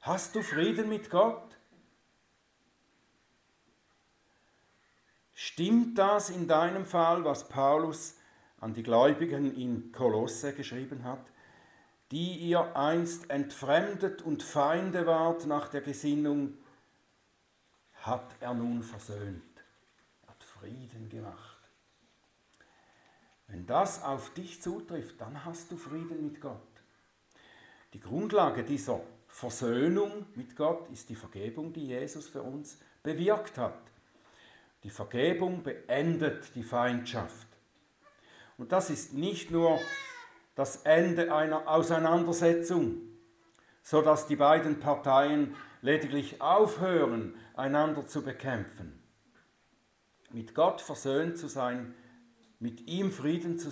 Hast 0.00 0.34
du 0.34 0.42
Frieden 0.42 0.88
mit 0.88 1.10
Gott? 1.10 1.56
Stimmt 5.32 5.98
das 5.98 6.30
in 6.30 6.46
deinem 6.46 6.86
Fall, 6.86 7.24
was 7.24 7.48
Paulus 7.48 8.16
an 8.64 8.74
die 8.74 8.82
Gläubigen 8.82 9.54
in 9.54 9.92
Kolosse 9.92 10.54
geschrieben 10.54 11.04
hat? 11.04 11.24
die 12.10 12.36
ihr 12.36 12.76
einst 12.76 13.28
entfremdet 13.30 14.22
und 14.22 14.44
Feinde 14.44 15.04
wart 15.04 15.46
nach 15.46 15.68
der 15.68 15.80
Gesinnung, 15.80 16.56
hat 17.94 18.36
er 18.40 18.54
nun 18.54 18.84
versöhnt, 18.84 19.64
hat 20.28 20.44
Frieden 20.44 21.08
gemacht. 21.08 21.58
Wenn 23.48 23.66
das 23.66 24.02
auf 24.02 24.32
dich 24.34 24.62
zutrifft, 24.62 25.20
dann 25.20 25.44
hast 25.44 25.72
du 25.72 25.76
Frieden 25.76 26.22
mit 26.22 26.40
Gott. 26.40 26.60
Die 27.94 28.00
Grundlage 28.00 28.62
dieser 28.62 29.00
Versöhnung 29.26 30.26
mit 30.36 30.54
Gott 30.54 30.88
ist 30.90 31.08
die 31.08 31.16
Vergebung, 31.16 31.72
die 31.72 31.86
Jesus 31.86 32.28
für 32.28 32.42
uns 32.42 32.78
bewirkt 33.02 33.58
hat. 33.58 33.80
Die 34.84 34.90
Vergebung 34.90 35.64
beendet 35.64 36.54
die 36.54 36.62
Feindschaft. 36.62 37.48
Und 38.56 38.72
das 38.72 38.90
ist 38.90 39.14
nicht 39.14 39.50
nur 39.50 39.80
das 40.54 40.82
Ende 40.82 41.34
einer 41.34 41.68
Auseinandersetzung, 41.68 43.00
sodass 43.82 44.26
die 44.26 44.36
beiden 44.36 44.78
Parteien 44.78 45.54
lediglich 45.82 46.40
aufhören, 46.40 47.34
einander 47.54 48.06
zu 48.06 48.22
bekämpfen. 48.22 49.02
Mit 50.32 50.54
Gott 50.54 50.80
versöhnt 50.80 51.38
zu 51.38 51.48
sein, 51.48 51.94
mit 52.58 52.88
ihm 52.88 53.10
Frieden 53.12 53.58
zu 53.58 53.70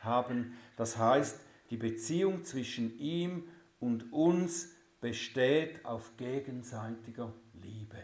haben, 0.00 0.56
das 0.76 0.96
heißt, 0.96 1.40
die 1.70 1.76
Beziehung 1.76 2.44
zwischen 2.44 2.98
ihm 2.98 3.48
und 3.80 4.12
uns 4.12 4.70
besteht 5.00 5.84
auf 5.84 6.16
gegenseitiger 6.16 7.32
Liebe, 7.54 7.96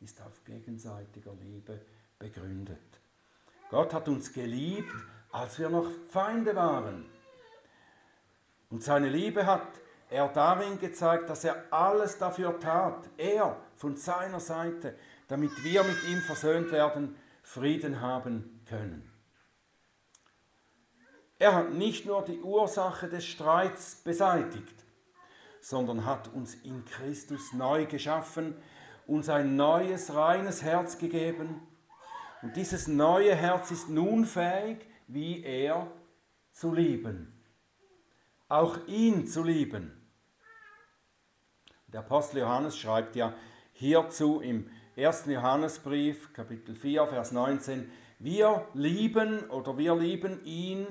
ist 0.00 0.22
auf 0.22 0.44
gegenseitiger 0.44 1.34
Liebe 1.34 1.80
begründet. 2.18 2.78
Gott 3.68 3.92
hat 3.92 4.08
uns 4.08 4.32
geliebt, 4.32 4.94
als 5.36 5.58
wir 5.58 5.68
noch 5.68 5.86
Feinde 6.10 6.56
waren. 6.56 7.04
Und 8.70 8.82
seine 8.82 9.08
Liebe 9.08 9.44
hat 9.44 9.68
er 10.08 10.28
darin 10.28 10.78
gezeigt, 10.78 11.28
dass 11.28 11.44
er 11.44 11.64
alles 11.70 12.16
dafür 12.18 12.58
tat, 12.58 13.08
er 13.18 13.60
von 13.76 13.96
seiner 13.96 14.40
Seite, 14.40 14.96
damit 15.28 15.50
wir 15.62 15.84
mit 15.84 16.04
ihm 16.08 16.20
versöhnt 16.20 16.72
werden, 16.72 17.16
Frieden 17.42 18.00
haben 18.00 18.62
können. 18.66 19.12
Er 21.38 21.54
hat 21.54 21.70
nicht 21.72 22.06
nur 22.06 22.24
die 22.24 22.40
Ursache 22.40 23.08
des 23.08 23.26
Streits 23.26 23.96
beseitigt, 23.96 24.84
sondern 25.60 26.06
hat 26.06 26.32
uns 26.32 26.54
in 26.54 26.84
Christus 26.86 27.52
neu 27.52 27.84
geschaffen, 27.84 28.56
uns 29.06 29.28
ein 29.28 29.54
neues, 29.54 30.14
reines 30.14 30.62
Herz 30.62 30.96
gegeben. 30.96 31.60
Und 32.40 32.56
dieses 32.56 32.88
neue 32.88 33.34
Herz 33.34 33.70
ist 33.70 33.90
nun 33.90 34.24
fähig, 34.24 34.86
wie 35.06 35.42
er 35.42 35.90
zu 36.52 36.74
lieben 36.74 37.36
auch 38.48 38.78
ihn 38.86 39.26
zu 39.26 39.42
lieben. 39.42 39.92
Der 41.88 42.00
Apostel 42.00 42.38
Johannes 42.38 42.78
schreibt 42.78 43.16
ja 43.16 43.34
hierzu 43.72 44.40
im 44.40 44.70
1. 44.96 45.26
Johannesbrief, 45.26 46.32
Kapitel 46.32 46.74
4, 46.74 47.06
Vers 47.06 47.32
19, 47.32 47.90
wir 48.18 48.66
lieben 48.74 49.50
oder 49.50 49.76
wir 49.76 49.94
lieben 49.94 50.44
ihn, 50.44 50.86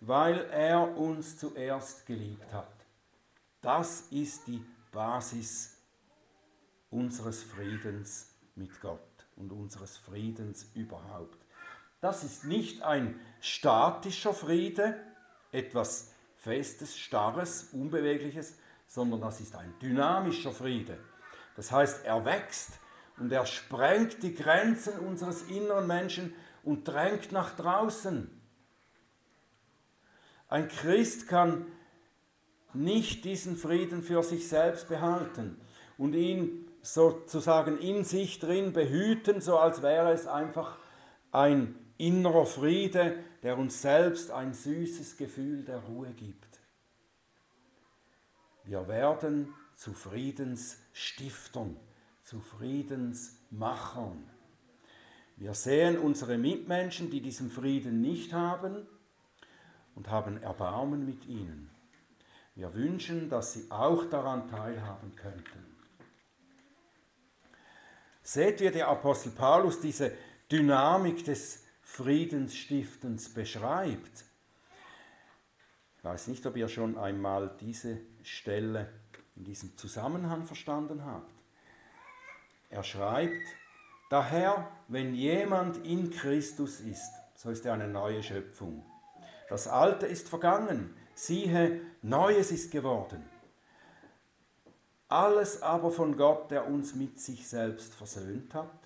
weil 0.00 0.46
er 0.50 0.96
uns 0.96 1.38
zuerst 1.38 2.06
geliebt 2.06 2.52
hat. 2.52 2.72
Das 3.60 4.02
ist 4.12 4.46
die 4.46 4.62
Basis 4.92 5.76
unseres 6.90 7.42
Friedens 7.42 8.32
mit 8.54 8.80
Gott 8.80 9.00
und 9.36 9.52
unseres 9.52 9.96
Friedens 9.96 10.70
überhaupt. 10.74 11.38
Das 12.00 12.22
ist 12.22 12.44
nicht 12.44 12.82
ein 12.82 13.18
statischer 13.40 14.32
Friede, 14.32 14.96
etwas 15.50 16.12
Festes, 16.36 16.96
Starres, 16.96 17.70
Unbewegliches, 17.72 18.58
sondern 18.86 19.20
das 19.20 19.40
ist 19.40 19.56
ein 19.56 19.74
dynamischer 19.82 20.52
Friede. 20.52 20.98
Das 21.56 21.72
heißt, 21.72 22.04
er 22.04 22.24
wächst 22.24 22.78
und 23.18 23.32
er 23.32 23.46
sprengt 23.46 24.22
die 24.22 24.34
Grenzen 24.34 24.98
unseres 25.00 25.42
inneren 25.42 25.86
Menschen 25.86 26.34
und 26.62 26.86
drängt 26.86 27.32
nach 27.32 27.56
draußen. 27.56 28.30
Ein 30.48 30.68
Christ 30.68 31.26
kann 31.26 31.66
nicht 32.72 33.24
diesen 33.24 33.56
Frieden 33.56 34.02
für 34.02 34.22
sich 34.22 34.48
selbst 34.48 34.88
behalten 34.88 35.60
und 35.96 36.14
ihn 36.14 36.70
sozusagen 36.80 37.78
in 37.78 38.04
sich 38.04 38.38
drin 38.38 38.72
behüten, 38.72 39.40
so 39.40 39.58
als 39.58 39.82
wäre 39.82 40.12
es 40.12 40.26
einfach 40.26 40.78
ein 41.32 41.74
innerer 41.98 42.46
Friede, 42.46 43.18
der 43.42 43.58
uns 43.58 43.82
selbst 43.82 44.30
ein 44.30 44.54
süßes 44.54 45.16
Gefühl 45.16 45.64
der 45.64 45.78
Ruhe 45.80 46.10
gibt. 46.12 46.60
Wir 48.64 48.88
werden 48.88 49.54
zu 49.74 49.92
Friedensstiftern, 49.92 51.76
zu 52.24 52.40
Friedensmachern. 52.40 54.28
Wir 55.36 55.54
sehen 55.54 55.98
unsere 55.98 56.36
Mitmenschen, 56.36 57.10
die 57.10 57.20
diesen 57.20 57.50
Frieden 57.50 58.00
nicht 58.00 58.32
haben, 58.32 58.86
und 59.94 60.10
haben 60.10 60.40
Erbarmen 60.42 61.04
mit 61.04 61.26
ihnen. 61.26 61.70
Wir 62.54 62.72
wünschen, 62.74 63.28
dass 63.28 63.52
sie 63.52 63.70
auch 63.70 64.04
daran 64.04 64.48
teilhaben 64.48 65.14
könnten. 65.16 65.64
Seht 68.22 68.60
ihr, 68.60 68.70
der 68.70 68.88
Apostel 68.88 69.30
Paulus 69.30 69.80
diese 69.80 70.12
Dynamik 70.52 71.24
des 71.24 71.64
Friedensstiftens 71.88 73.30
beschreibt. 73.30 74.24
Ich 75.96 76.04
weiß 76.04 76.28
nicht, 76.28 76.46
ob 76.46 76.56
ihr 76.56 76.68
schon 76.68 76.96
einmal 76.96 77.50
diese 77.60 77.98
Stelle 78.22 78.92
in 79.34 79.44
diesem 79.44 79.76
Zusammenhang 79.76 80.44
verstanden 80.44 81.04
habt. 81.04 81.32
Er 82.68 82.84
schreibt, 82.84 83.42
daher, 84.10 84.68
wenn 84.86 85.14
jemand 85.14 85.84
in 85.84 86.10
Christus 86.10 86.78
ist, 86.80 87.10
so 87.34 87.50
ist 87.50 87.66
er 87.66 87.72
eine 87.72 87.88
neue 87.88 88.22
Schöpfung. 88.22 88.84
Das 89.48 89.66
Alte 89.66 90.06
ist 90.06 90.28
vergangen, 90.28 90.94
siehe, 91.14 91.80
Neues 92.02 92.52
ist 92.52 92.70
geworden. 92.70 93.24
Alles 95.08 95.62
aber 95.62 95.90
von 95.90 96.16
Gott, 96.16 96.50
der 96.50 96.68
uns 96.68 96.94
mit 96.94 97.18
sich 97.18 97.48
selbst 97.48 97.94
versöhnt 97.94 98.54
hat 98.54 98.77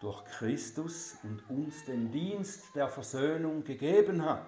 durch 0.00 0.24
Christus 0.24 1.16
und 1.22 1.42
uns 1.48 1.84
den 1.84 2.10
Dienst 2.10 2.74
der 2.74 2.88
Versöhnung 2.88 3.64
gegeben 3.64 4.24
hat. 4.24 4.46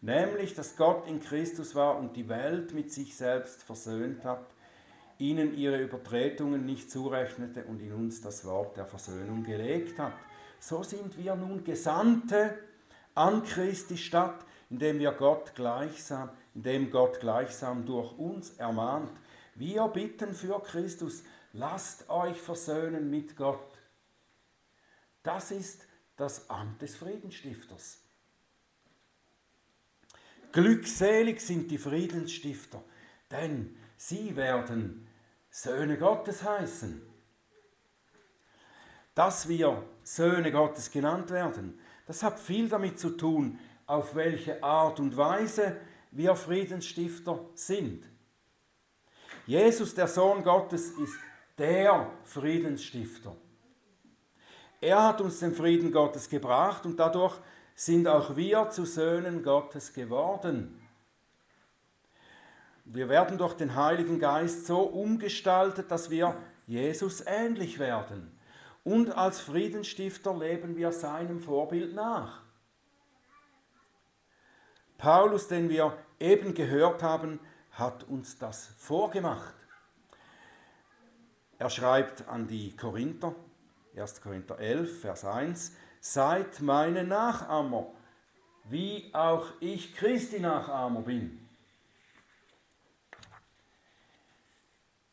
Nämlich, 0.00 0.54
dass 0.54 0.76
Gott 0.76 1.08
in 1.08 1.20
Christus 1.20 1.74
war 1.74 1.98
und 1.98 2.14
die 2.14 2.28
Welt 2.28 2.72
mit 2.72 2.92
sich 2.92 3.16
selbst 3.16 3.62
versöhnt 3.62 4.24
hat, 4.24 4.46
ihnen 5.18 5.56
ihre 5.56 5.82
Übertretungen 5.82 6.64
nicht 6.64 6.90
zurechnete 6.90 7.64
und 7.64 7.80
in 7.80 7.92
uns 7.92 8.20
das 8.20 8.44
Wort 8.44 8.76
der 8.76 8.86
Versöhnung 8.86 9.42
gelegt 9.42 9.98
hat. 9.98 10.12
So 10.60 10.82
sind 10.82 11.16
wir 11.18 11.34
nun 11.34 11.64
Gesandte 11.64 12.58
an 13.14 13.42
Christi 13.42 13.96
Stadt, 13.96 14.44
indem 14.70 15.00
wir 15.00 15.12
Gott 15.12 15.54
gleichsam, 15.54 16.30
indem 16.54 16.90
Gott 16.90 17.18
gleichsam 17.18 17.84
durch 17.84 18.16
uns 18.16 18.50
ermahnt. 18.50 19.10
Wir 19.56 19.88
bitten 19.88 20.34
für 20.34 20.60
Christus, 20.62 21.24
lasst 21.52 22.08
euch 22.08 22.40
versöhnen 22.40 23.10
mit 23.10 23.36
Gott. 23.36 23.77
Das 25.28 25.50
ist 25.50 25.86
das 26.16 26.48
Amt 26.48 26.80
des 26.80 26.96
Friedenstifters. 26.96 27.98
Glückselig 30.52 31.42
sind 31.42 31.70
die 31.70 31.76
Friedensstifter, 31.76 32.82
denn 33.30 33.76
sie 33.98 34.36
werden 34.36 35.06
Söhne 35.50 35.98
Gottes 35.98 36.42
heißen. 36.42 37.02
Dass 39.14 39.48
wir 39.48 39.84
Söhne 40.02 40.50
Gottes 40.50 40.90
genannt 40.90 41.28
werden, 41.28 41.78
das 42.06 42.22
hat 42.22 42.40
viel 42.40 42.70
damit 42.70 42.98
zu 42.98 43.10
tun, 43.10 43.58
auf 43.84 44.14
welche 44.14 44.62
Art 44.62 44.98
und 44.98 45.14
Weise 45.18 45.76
wir 46.10 46.36
Friedensstifter 46.36 47.44
sind. 47.52 48.02
Jesus, 49.44 49.94
der 49.94 50.08
Sohn 50.08 50.42
Gottes, 50.42 50.92
ist 50.92 51.18
der 51.58 52.10
Friedensstifter. 52.24 53.36
Er 54.80 55.02
hat 55.02 55.20
uns 55.20 55.40
den 55.40 55.54
Frieden 55.54 55.90
Gottes 55.90 56.28
gebracht 56.28 56.86
und 56.86 56.98
dadurch 57.00 57.34
sind 57.74 58.06
auch 58.06 58.36
wir 58.36 58.70
zu 58.70 58.84
Söhnen 58.84 59.42
Gottes 59.42 59.92
geworden. 59.92 60.80
Wir 62.84 63.08
werden 63.08 63.38
durch 63.38 63.54
den 63.54 63.74
Heiligen 63.74 64.18
Geist 64.18 64.66
so 64.66 64.80
umgestaltet, 64.80 65.90
dass 65.90 66.10
wir 66.10 66.36
Jesus 66.66 67.22
ähnlich 67.26 67.78
werden. 67.78 68.38
Und 68.84 69.10
als 69.16 69.40
Friedensstifter 69.40 70.36
leben 70.36 70.76
wir 70.76 70.92
seinem 70.92 71.40
Vorbild 71.40 71.94
nach. 71.94 72.42
Paulus, 74.96 75.48
den 75.48 75.68
wir 75.68 75.96
eben 76.18 76.54
gehört 76.54 77.02
haben, 77.02 77.40
hat 77.72 78.04
uns 78.04 78.38
das 78.38 78.68
vorgemacht. 78.78 79.54
Er 81.58 81.70
schreibt 81.70 82.26
an 82.28 82.46
die 82.48 82.74
Korinther, 82.76 83.34
1. 84.00 84.20
Korinther 84.20 84.58
11, 84.58 85.00
Vers 85.00 85.24
1, 85.24 85.76
Seid 86.00 86.60
meine 86.60 87.04
Nachahmer, 87.04 87.92
wie 88.64 89.10
auch 89.12 89.46
ich 89.60 89.94
Christi 89.96 90.40
Nachahmer 90.40 91.02
bin. 91.02 91.48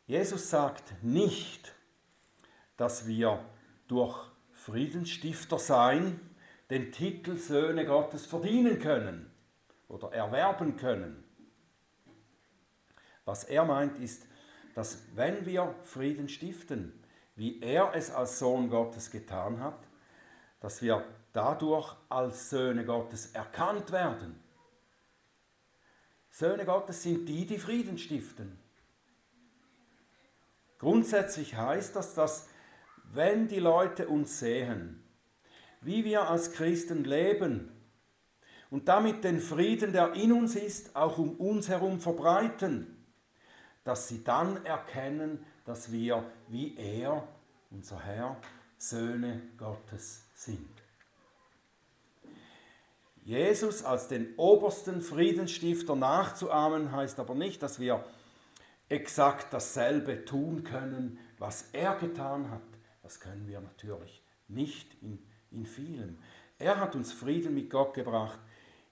Jesus 0.06 0.50
sagt 0.50 1.04
nicht, 1.04 1.74
dass 2.78 3.08
wir 3.08 3.44
durch 3.88 4.16
Friedensstifter 4.52 5.58
sein 5.58 6.20
den 6.70 6.92
Titel 6.92 7.38
Söhne 7.38 7.86
Gottes 7.86 8.26
verdienen 8.26 8.80
können 8.80 9.32
oder 9.88 10.12
erwerben 10.12 10.78
können. 10.78 11.24
Was 13.26 13.44
er 13.44 13.66
meint 13.66 13.98
ist, 13.98 14.28
dass 14.76 15.04
wenn 15.16 15.46
wir 15.46 15.74
Frieden 15.84 16.30
stiften, 16.30 16.94
wie 17.36 17.62
er 17.62 17.94
es 17.94 18.12
als 18.12 18.40
Sohn 18.40 18.70
Gottes 18.70 19.12
getan 19.12 19.62
hat, 19.62 19.80
dass 20.62 20.82
wir 20.82 21.04
dadurch 21.34 21.96
als 22.10 22.50
Söhne 22.50 22.86
Gottes 22.86 23.28
erkannt 23.34 23.92
werden. 23.92 24.40
Söhne 26.30 26.66
Gottes 26.66 27.04
sind 27.04 27.28
die, 27.28 27.46
die 27.46 27.58
Frieden 27.58 27.98
stiften. 27.98 28.58
Grundsätzlich 30.80 31.56
heißt 31.56 31.96
das, 31.96 32.14
dass 32.14 32.50
wenn 33.04 33.48
die 33.48 33.60
Leute 33.60 34.08
uns 34.08 34.40
sehen, 34.40 35.04
wie 35.82 36.04
wir 36.04 36.30
als 36.30 36.52
Christen 36.52 37.04
leben 37.04 37.72
und 38.70 38.88
damit 38.88 39.24
den 39.24 39.40
Frieden, 39.40 39.94
der 39.94 40.14
in 40.14 40.34
uns 40.34 40.56
ist, 40.56 40.96
auch 40.96 41.18
um 41.18 41.36
uns 41.38 41.70
herum 41.70 42.00
verbreiten, 42.00 43.06
dass 43.84 44.08
sie 44.08 44.24
dann 44.24 44.66
erkennen, 44.66 45.46
dass 45.66 45.92
wir 45.92 46.24
wie 46.48 46.76
er, 46.78 47.28
unser 47.72 48.00
Herr, 48.00 48.38
Söhne 48.78 49.42
Gottes 49.58 50.24
sind. 50.36 50.70
Jesus 53.24 53.84
als 53.84 54.08
den 54.08 54.36
obersten 54.38 55.02
Friedensstifter 55.02 55.96
nachzuahmen 55.96 56.92
heißt 56.92 57.20
aber 57.20 57.34
nicht, 57.34 57.64
dass 57.64 57.80
wir 57.80 58.06
exakt 58.88 59.52
dasselbe 59.52 60.26
tun 60.26 60.64
können, 60.64 61.18
was 61.40 61.70
er 61.72 61.96
getan 61.96 62.52
hat. 62.52 62.62
Das 63.02 63.20
können 63.20 63.48
wir 63.48 63.62
natürlich 63.62 64.24
nicht 64.48 64.96
in, 65.02 65.18
in 65.50 65.66
vielem. 65.66 66.20
Er 66.60 66.80
hat 66.80 66.96
uns 66.96 67.12
Frieden 67.12 67.56
mit 67.56 67.72
Gott 67.72 67.96
gebracht, 67.96 68.40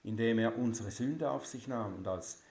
indem 0.02 0.40
er 0.40 0.58
unsere 0.58 0.90
Sünde 0.90 1.30
auf 1.30 1.46
sich 1.46 1.68
nahm 1.68 1.94
und 1.94 2.08
als 2.08 2.42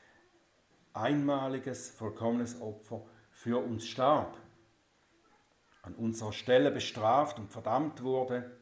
einmaliges, 0.93 1.89
vollkommenes 1.89 2.61
Opfer 2.61 3.01
für 3.43 3.61
uns 3.61 3.85
starb, 3.85 4.37
an 5.81 5.95
unserer 5.95 6.31
Stelle 6.31 6.71
bestraft 6.71 7.39
und 7.39 7.51
verdammt 7.51 8.01
wurde, 8.01 8.57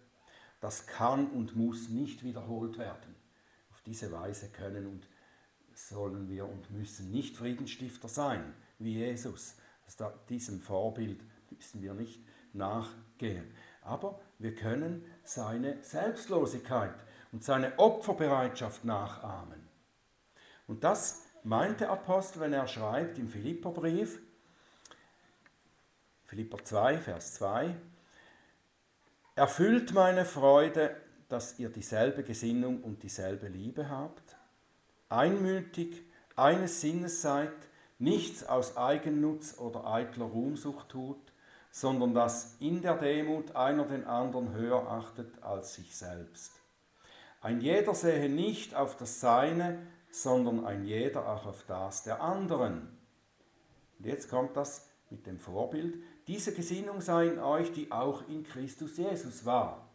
das 0.60 0.88
kann 0.88 1.28
und 1.30 1.56
muss 1.56 1.90
nicht 1.90 2.24
wiederholt 2.24 2.80
werden. 2.80 3.16
Auf 3.70 3.82
diese 3.82 4.12
Weise 4.12 4.50
können 4.50 4.88
und 4.88 5.08
sollen 5.76 6.28
wir 6.30 6.50
und 6.50 6.72
müssen 6.72 7.12
nicht 7.12 7.38
Friedensstifter 7.38 8.08
sein, 8.08 8.56
wie 8.80 8.94
Jesus. 8.96 9.56
Also 9.86 10.12
diesem 10.30 10.62
Vorbild 10.62 11.22
müssen 11.52 11.84
wir 11.84 11.94
nicht 11.94 12.20
nachgehen. 12.52 13.54
Aber 13.84 14.20
wir 14.40 14.56
können 14.56 15.06
seine 15.24 15.78
Selbstlosigkeit 15.84 16.96
und 17.32 17.44
seine 17.44 17.78
Opferbereitschaft 17.78 18.84
nachahmen. 18.84 19.62
Und 20.66 20.84
das 20.84 21.28
meint 21.44 21.82
der 21.82 21.92
Apostel, 21.92 22.40
wenn 22.40 22.54
er 22.54 22.68
schreibt 22.68 23.20
im 23.20 23.30
Philipperbrief, 23.30 24.20
Philipper 26.32 26.64
2, 26.64 27.00
Vers 27.00 27.34
2, 27.34 27.76
Erfüllt 29.36 29.94
meine 29.94 30.24
Freude, 30.24 30.96
dass 31.28 31.60
ihr 31.60 31.68
dieselbe 31.68 32.24
Gesinnung 32.24 32.84
und 32.84 33.04
dieselbe 33.04 33.50
Liebe 33.50 33.90
habt, 33.90 34.38
einmütig, 35.10 36.06
eines 36.38 36.80
Sinnes 36.80 37.22
seid, 37.22 37.52
nichts 38.00 38.46
aus 38.46 38.78
Eigennutz 38.78 39.58
oder 39.58 39.86
eitler 39.86 40.24
Ruhmsucht 40.24 40.88
tut, 40.88 41.34
sondern 41.70 42.14
dass 42.14 42.56
in 42.62 42.82
der 42.82 42.96
Demut 42.96 43.58
einer 43.58 43.84
den 43.84 44.06
anderen 44.06 44.54
höher 44.54 44.90
achtet 44.90 45.44
als 45.44 45.74
sich 45.74 45.98
selbst. 45.98 46.54
Ein 47.42 47.60
jeder 47.60 47.94
sehe 47.94 48.30
nicht 48.30 48.74
auf 48.74 48.96
das 48.96 49.20
Seine, 49.20 49.86
sondern 50.12 50.66
ein 50.66 50.86
jeder 50.86 51.28
auch 51.28 51.46
auf 51.46 51.66
das 51.68 52.04
der 52.04 52.22
anderen. 52.22 52.98
Und 54.00 54.06
jetzt 54.06 54.30
kommt 54.30 54.56
das 54.56 54.91
mit 55.12 55.28
dem 55.28 55.40
Vorbild. 55.40 55.96
Diese 56.28 56.54
Gesinnung 56.54 57.02
sei 57.02 57.28
in 57.28 57.40
euch, 57.40 57.72
die 57.72 57.92
auch 57.92 58.28
in 58.28 58.44
Christus 58.44 58.98
Jesus 58.98 59.46
war, 59.46 59.90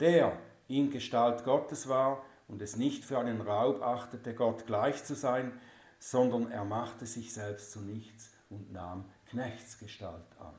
der 0.00 0.38
in 0.66 0.90
Gestalt 0.90 1.44
Gottes 1.44 1.88
war 1.88 2.24
und 2.48 2.62
es 2.62 2.76
nicht 2.76 3.04
für 3.04 3.18
einen 3.18 3.40
Raub 3.40 3.82
achtete, 3.82 4.34
Gott 4.34 4.66
gleich 4.66 5.04
zu 5.04 5.14
sein, 5.14 5.52
sondern 5.98 6.50
er 6.50 6.64
machte 6.64 7.06
sich 7.06 7.32
selbst 7.32 7.72
zu 7.72 7.80
nichts 7.80 8.30
und 8.50 8.72
nahm 8.72 9.04
Knechtsgestalt 9.30 10.38
an. 10.38 10.54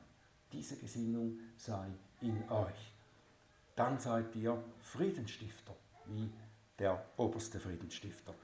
Diese 0.52 0.76
Gesinnung 0.76 1.38
sei 1.56 1.88
in 2.20 2.48
euch. 2.50 2.92
Dann 3.76 3.98
seid 3.98 4.34
ihr 4.36 4.62
Friedensstifter, 4.80 5.74
wie 6.06 6.30
der 6.78 7.04
oberste 7.16 7.60
Friedensstifter. 7.60 8.34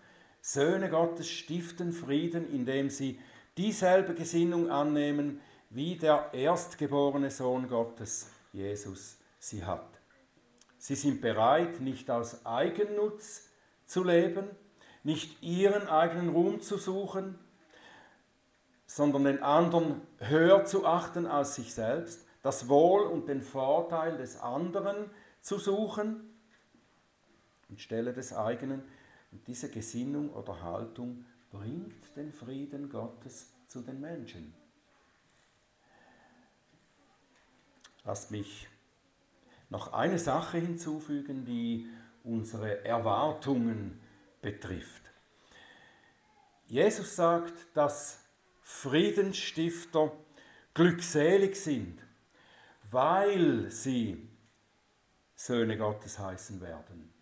Söhne 0.40 0.88
Gottes 0.90 1.28
stiften 1.28 1.92
Frieden, 1.92 2.48
indem 2.52 2.88
sie 2.88 3.18
dieselbe 3.56 4.14
Gesinnung 4.14 4.70
annehmen, 4.70 5.40
wie 5.70 5.96
der 5.96 6.30
erstgeborene 6.32 7.30
Sohn 7.30 7.68
Gottes, 7.68 8.30
Jesus, 8.52 9.18
sie 9.38 9.64
hat. 9.64 9.88
Sie 10.78 10.94
sind 10.94 11.20
bereit, 11.20 11.80
nicht 11.80 12.10
aus 12.10 12.44
Eigennutz 12.46 13.48
zu 13.86 14.04
leben, 14.04 14.46
nicht 15.02 15.42
ihren 15.42 15.88
eigenen 15.88 16.28
Ruhm 16.28 16.60
zu 16.60 16.78
suchen, 16.78 17.38
sondern 18.86 19.24
den 19.24 19.42
anderen 19.42 20.02
höher 20.18 20.64
zu 20.64 20.86
achten 20.86 21.26
als 21.26 21.56
sich 21.56 21.74
selbst, 21.74 22.24
das 22.42 22.68
Wohl 22.68 23.02
und 23.02 23.28
den 23.28 23.42
Vorteil 23.42 24.16
des 24.16 24.40
anderen 24.40 25.10
zu 25.40 25.58
suchen 25.58 26.32
anstelle 27.70 28.12
des 28.12 28.32
eigenen. 28.32 28.82
Und 29.32 29.46
diese 29.46 29.70
Gesinnung 29.70 30.30
oder 30.30 30.62
Haltung 30.62 31.24
bringt 31.58 32.16
den 32.16 32.32
Frieden 32.32 32.88
Gottes 32.88 33.52
zu 33.66 33.80
den 33.80 34.00
Menschen. 34.00 34.54
Lasst 38.04 38.30
mich 38.30 38.68
noch 39.68 39.92
eine 39.92 40.18
Sache 40.18 40.58
hinzufügen, 40.58 41.44
die 41.44 41.88
unsere 42.22 42.84
Erwartungen 42.84 44.00
betrifft. 44.40 45.02
Jesus 46.68 47.16
sagt, 47.16 47.54
dass 47.74 48.20
Friedensstifter 48.62 50.12
glückselig 50.74 51.56
sind, 51.56 52.00
weil 52.90 53.70
sie 53.70 54.28
Söhne 55.34 55.76
Gottes 55.76 56.18
heißen 56.18 56.60
werden. 56.60 57.12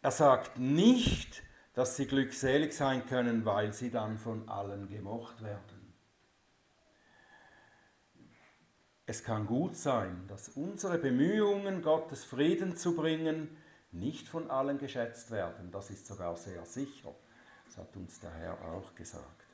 Er 0.00 0.10
sagt 0.10 0.58
nicht, 0.58 1.42
dass 1.74 1.96
sie 1.96 2.06
glückselig 2.06 2.74
sein 2.74 3.06
können, 3.06 3.44
weil 3.44 3.72
sie 3.72 3.90
dann 3.90 4.18
von 4.18 4.48
allen 4.48 4.88
gemocht 4.88 5.42
werden. 5.42 5.94
Es 9.06 9.24
kann 9.24 9.46
gut 9.46 9.76
sein, 9.76 10.26
dass 10.28 10.50
unsere 10.50 10.98
Bemühungen, 10.98 11.82
Gottes 11.82 12.24
Frieden 12.24 12.76
zu 12.76 12.94
bringen, 12.94 13.56
nicht 13.90 14.28
von 14.28 14.50
allen 14.50 14.78
geschätzt 14.78 15.30
werden. 15.30 15.70
Das 15.70 15.90
ist 15.90 16.06
sogar 16.06 16.36
sehr 16.36 16.64
sicher. 16.64 17.14
Das 17.66 17.78
hat 17.78 17.96
uns 17.96 18.20
der 18.20 18.32
Herr 18.32 18.62
auch 18.62 18.94
gesagt. 18.94 19.46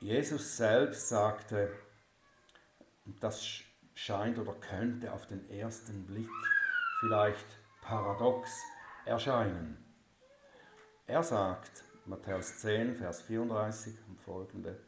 Jesus 0.00 0.56
selbst 0.56 1.08
sagte, 1.08 1.70
das 3.20 3.62
scheint 3.94 4.38
oder 4.38 4.54
könnte 4.54 5.12
auf 5.12 5.26
den 5.26 5.48
ersten 5.48 6.06
Blick 6.06 6.30
vielleicht 7.00 7.46
paradox 7.82 8.50
erscheinen. 9.04 9.91
Er 11.06 11.22
sagt, 11.24 11.82
Matthäus 12.06 12.58
10, 12.58 12.94
Vers 12.94 13.22
34 13.22 13.94
und 14.08 14.20
folgende, 14.20 14.78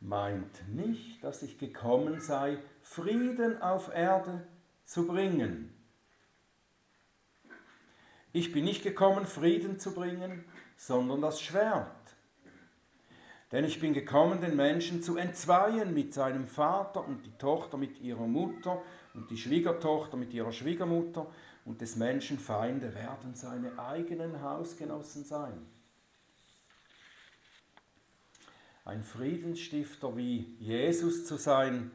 meint 0.00 0.68
nicht, 0.68 1.22
dass 1.22 1.42
ich 1.42 1.58
gekommen 1.58 2.20
sei, 2.20 2.58
Frieden 2.80 3.62
auf 3.62 3.94
Erde 3.94 4.46
zu 4.84 5.06
bringen. 5.06 5.72
Ich 8.32 8.52
bin 8.52 8.64
nicht 8.64 8.82
gekommen, 8.82 9.26
Frieden 9.26 9.78
zu 9.78 9.94
bringen, 9.94 10.44
sondern 10.76 11.22
das 11.22 11.40
Schwert. 11.40 11.88
Denn 13.52 13.64
ich 13.64 13.80
bin 13.80 13.94
gekommen, 13.94 14.40
den 14.40 14.56
Menschen 14.56 15.02
zu 15.02 15.16
entzweien 15.16 15.94
mit 15.94 16.12
seinem 16.12 16.46
Vater 16.46 17.06
und 17.06 17.24
die 17.24 17.38
Tochter 17.38 17.78
mit 17.78 18.00
ihrer 18.00 18.26
Mutter 18.26 18.82
und 19.14 19.30
die 19.30 19.38
Schwiegertochter 19.38 20.16
mit 20.16 20.34
ihrer 20.34 20.52
Schwiegermutter 20.52 21.28
und 21.68 21.82
des 21.82 21.96
Menschen 21.96 22.38
Feinde 22.38 22.94
werden 22.94 23.34
seine 23.34 23.78
eigenen 23.78 24.40
Hausgenossen 24.40 25.26
sein. 25.26 25.66
Ein 28.86 29.04
Friedensstifter 29.04 30.16
wie 30.16 30.56
Jesus 30.58 31.26
zu 31.26 31.36
sein, 31.36 31.90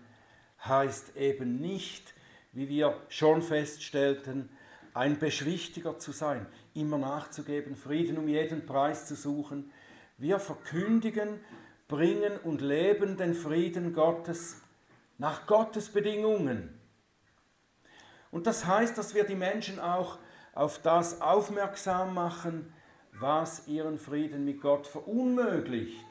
heißt 0.63 1.17
eben 1.17 1.59
nicht, 1.59 2.13
wie 2.51 2.69
wir 2.69 3.01
schon 3.09 3.41
feststellten, 3.41 4.49
ein 4.93 5.17
Beschwichtiger 5.17 5.97
zu 5.97 6.11
sein, 6.11 6.45
immer 6.75 6.99
nachzugeben, 6.99 7.75
Frieden 7.75 8.19
um 8.19 8.27
jeden 8.27 8.67
Preis 8.67 9.07
zu 9.07 9.15
suchen. 9.15 9.71
Wir 10.19 10.37
verkündigen, 10.37 11.39
bringen 11.87 12.37
und 12.43 12.61
leben 12.61 13.17
den 13.17 13.33
Frieden 13.33 13.91
Gottes 13.91 14.61
nach 15.17 15.47
Gottes 15.47 15.89
Bedingungen. 15.89 16.79
Und 18.33 18.47
das 18.47 18.65
heißt, 18.65 18.97
dass 18.97 19.13
wir 19.13 19.25
die 19.25 19.35
Menschen 19.35 19.79
auch 19.79 20.17
auf 20.55 20.79
das 20.79 21.21
aufmerksam 21.21 22.15
machen, 22.15 22.73
was 23.11 23.67
ihren 23.67 23.99
Frieden 23.99 24.43
mit 24.43 24.59
Gott 24.59 24.87
verunmöglicht. 24.87 26.03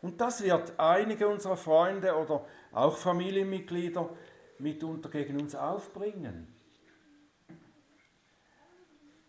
Und 0.00 0.20
das 0.20 0.44
wird 0.44 0.78
einige 0.78 1.26
unserer 1.26 1.56
Freunde 1.56 2.14
oder 2.14 2.46
auch 2.70 2.96
Familienmitglieder 2.96 4.10
mitunter 4.60 5.08
gegen 5.08 5.40
uns 5.40 5.56
aufbringen. 5.56 6.46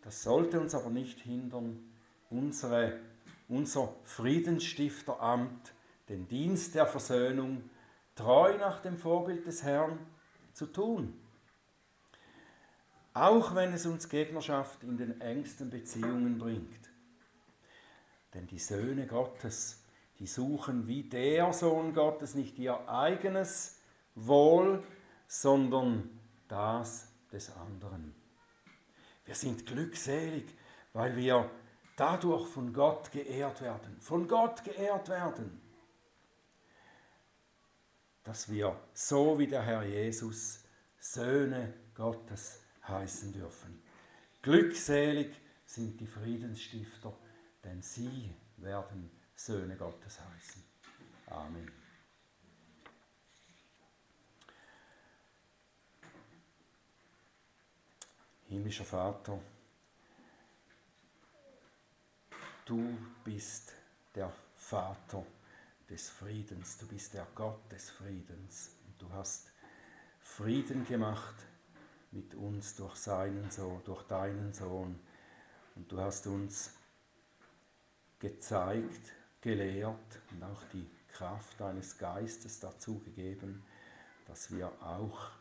Das 0.04 0.22
sollte 0.22 0.60
uns 0.60 0.76
aber 0.76 0.92
nicht 0.92 1.22
hindern, 1.22 1.92
unsere, 2.30 3.00
unser 3.50 3.96
Friedensstifteramt, 4.04 5.74
den 6.08 6.28
Dienst 6.28 6.76
der 6.76 6.86
Versöhnung, 6.86 7.68
treu 8.14 8.56
nach 8.60 8.80
dem 8.82 9.00
Vorbild 9.00 9.48
des 9.48 9.64
Herrn 9.64 9.98
zu 10.56 10.68
tun. 10.68 11.13
Auch 13.13 13.56
wenn 13.56 13.74
es 13.74 13.86
uns 13.86 14.10
Gegnerschaft 14.10 14.84
in 14.84 14.98
den 14.98 15.22
engsten 15.22 15.70
Beziehungen 15.70 16.38
bringt. 16.38 16.89
Denn 18.34 18.48
die 18.48 18.60
Söhne 18.60 19.06
Gottes, 19.06 19.84
die 20.20 20.28
suchen 20.28 20.88
wie 20.88 21.04
der 21.04 21.54
Sohn 21.54 21.94
Gottes 21.94 22.36
nicht 22.36 22.58
ihr 22.58 22.89
eigenes 22.89 23.80
Wohl, 24.15 24.84
sondern 25.28 26.10
das 26.48 27.12
des 27.32 27.56
anderen. 27.56 28.15
Wir 29.26 29.36
sind 29.36 29.65
glückselig, 29.65 30.46
weil 30.94 31.15
wir 31.15 31.50
dadurch 31.96 32.48
von 32.48 32.74
Gott 32.74 33.12
geehrt 33.12 33.62
werden. 33.62 34.00
Von 34.00 34.28
Gott 34.28 34.63
geehrt 34.63 35.10
werden. 35.10 35.64
Dass 38.26 38.50
wir 38.50 38.78
so 38.94 39.40
wie 39.40 39.48
der 39.48 39.62
Herr 39.62 39.84
Jesus 39.84 40.66
Söhne 41.00 41.74
Gottes 41.94 42.60
heißen 42.88 43.32
dürfen. 43.32 43.82
Glückselig 44.42 45.40
sind 45.66 46.00
die 46.02 46.08
Friedensstifter, 46.08 47.16
denn 47.64 47.82
sie 47.84 48.34
werden 48.58 49.12
Söhne 49.36 49.78
Gottes 49.78 50.20
heißen. 50.20 50.64
Amen. 51.28 51.72
Himmlischer 58.48 58.86
Vater, 58.86 59.40
du 62.66 62.98
bist 63.24 63.74
der 64.16 64.32
Vater 64.56 65.26
des 65.89 66.10
Friedens, 66.10 66.78
du 66.78 66.88
bist 66.88 67.13
der 67.13 67.28
Gott 67.36 67.71
des 67.71 67.89
Friedens. 67.89 68.76
Und 68.86 69.02
du 69.02 69.12
hast 69.13 69.52
Frieden 70.19 70.86
gemacht 70.86 71.36
mit 72.12 72.34
uns 72.36 72.76
durch 72.76 72.95
seinen 72.95 73.52
Sohn, 73.52 73.82
durch 73.84 74.04
deinen 74.04 74.54
Sohn. 74.54 75.00
Und 75.76 75.91
du 75.91 76.00
hast 76.00 76.28
uns 76.28 76.71
gezeigt, 78.19 79.12
gelehrt 79.41 80.21
und 80.32 80.43
auch 80.43 80.63
die 80.74 80.88
Kraft 81.08 81.60
deines 81.60 81.98
Geistes 81.98 82.60
dazu 82.60 83.00
gegeben, 83.00 83.63
dass 84.28 84.52
wir 84.52 84.71
auch 84.82 85.32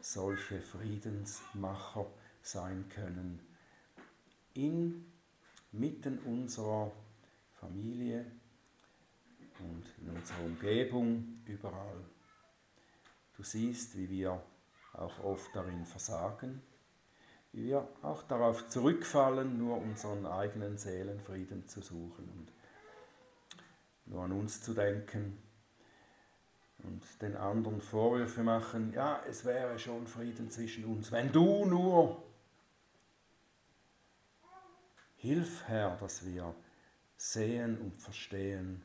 solche 0.00 0.60
Friedensmacher 0.60 2.06
sein 2.42 2.88
können. 2.88 3.40
Inmitten 4.54 6.18
unserer 6.20 6.92
Familie 7.52 8.24
und 9.64 9.84
in 10.00 10.16
unserer 10.16 10.44
Umgebung, 10.44 11.42
überall. 11.46 12.04
Du 13.36 13.42
siehst, 13.42 13.96
wie 13.96 14.08
wir 14.08 14.42
auch 14.92 15.18
oft 15.24 15.54
darin 15.54 15.84
versagen, 15.84 16.62
wie 17.52 17.66
wir 17.66 17.88
auch 18.02 18.22
darauf 18.22 18.68
zurückfallen, 18.68 19.58
nur 19.58 19.78
unseren 19.78 20.26
eigenen 20.26 20.76
Seelenfrieden 20.76 21.66
zu 21.66 21.80
suchen 21.80 22.28
und 22.28 22.52
nur 24.06 24.22
an 24.24 24.32
uns 24.32 24.62
zu 24.62 24.74
denken 24.74 25.38
und 26.78 27.02
den 27.22 27.36
anderen 27.36 27.80
Vorwürfe 27.80 28.42
machen, 28.42 28.92
ja, 28.92 29.22
es 29.28 29.44
wäre 29.44 29.78
schon 29.78 30.06
Frieden 30.06 30.50
zwischen 30.50 30.84
uns, 30.84 31.10
wenn 31.10 31.32
du 31.32 31.64
nur 31.64 32.22
Hilf, 35.16 35.64
Herr, 35.66 35.96
dass 35.96 36.26
wir 36.26 36.54
sehen 37.16 37.78
und 37.78 37.96
verstehen, 37.96 38.82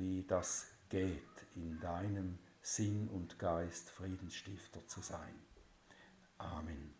wie 0.00 0.24
das 0.24 0.66
geht, 0.88 1.22
in 1.54 1.78
deinem 1.78 2.38
Sinn 2.62 3.08
und 3.08 3.38
Geist 3.38 3.90
Friedensstifter 3.90 4.86
zu 4.86 5.02
sein. 5.02 5.34
Amen. 6.38 6.99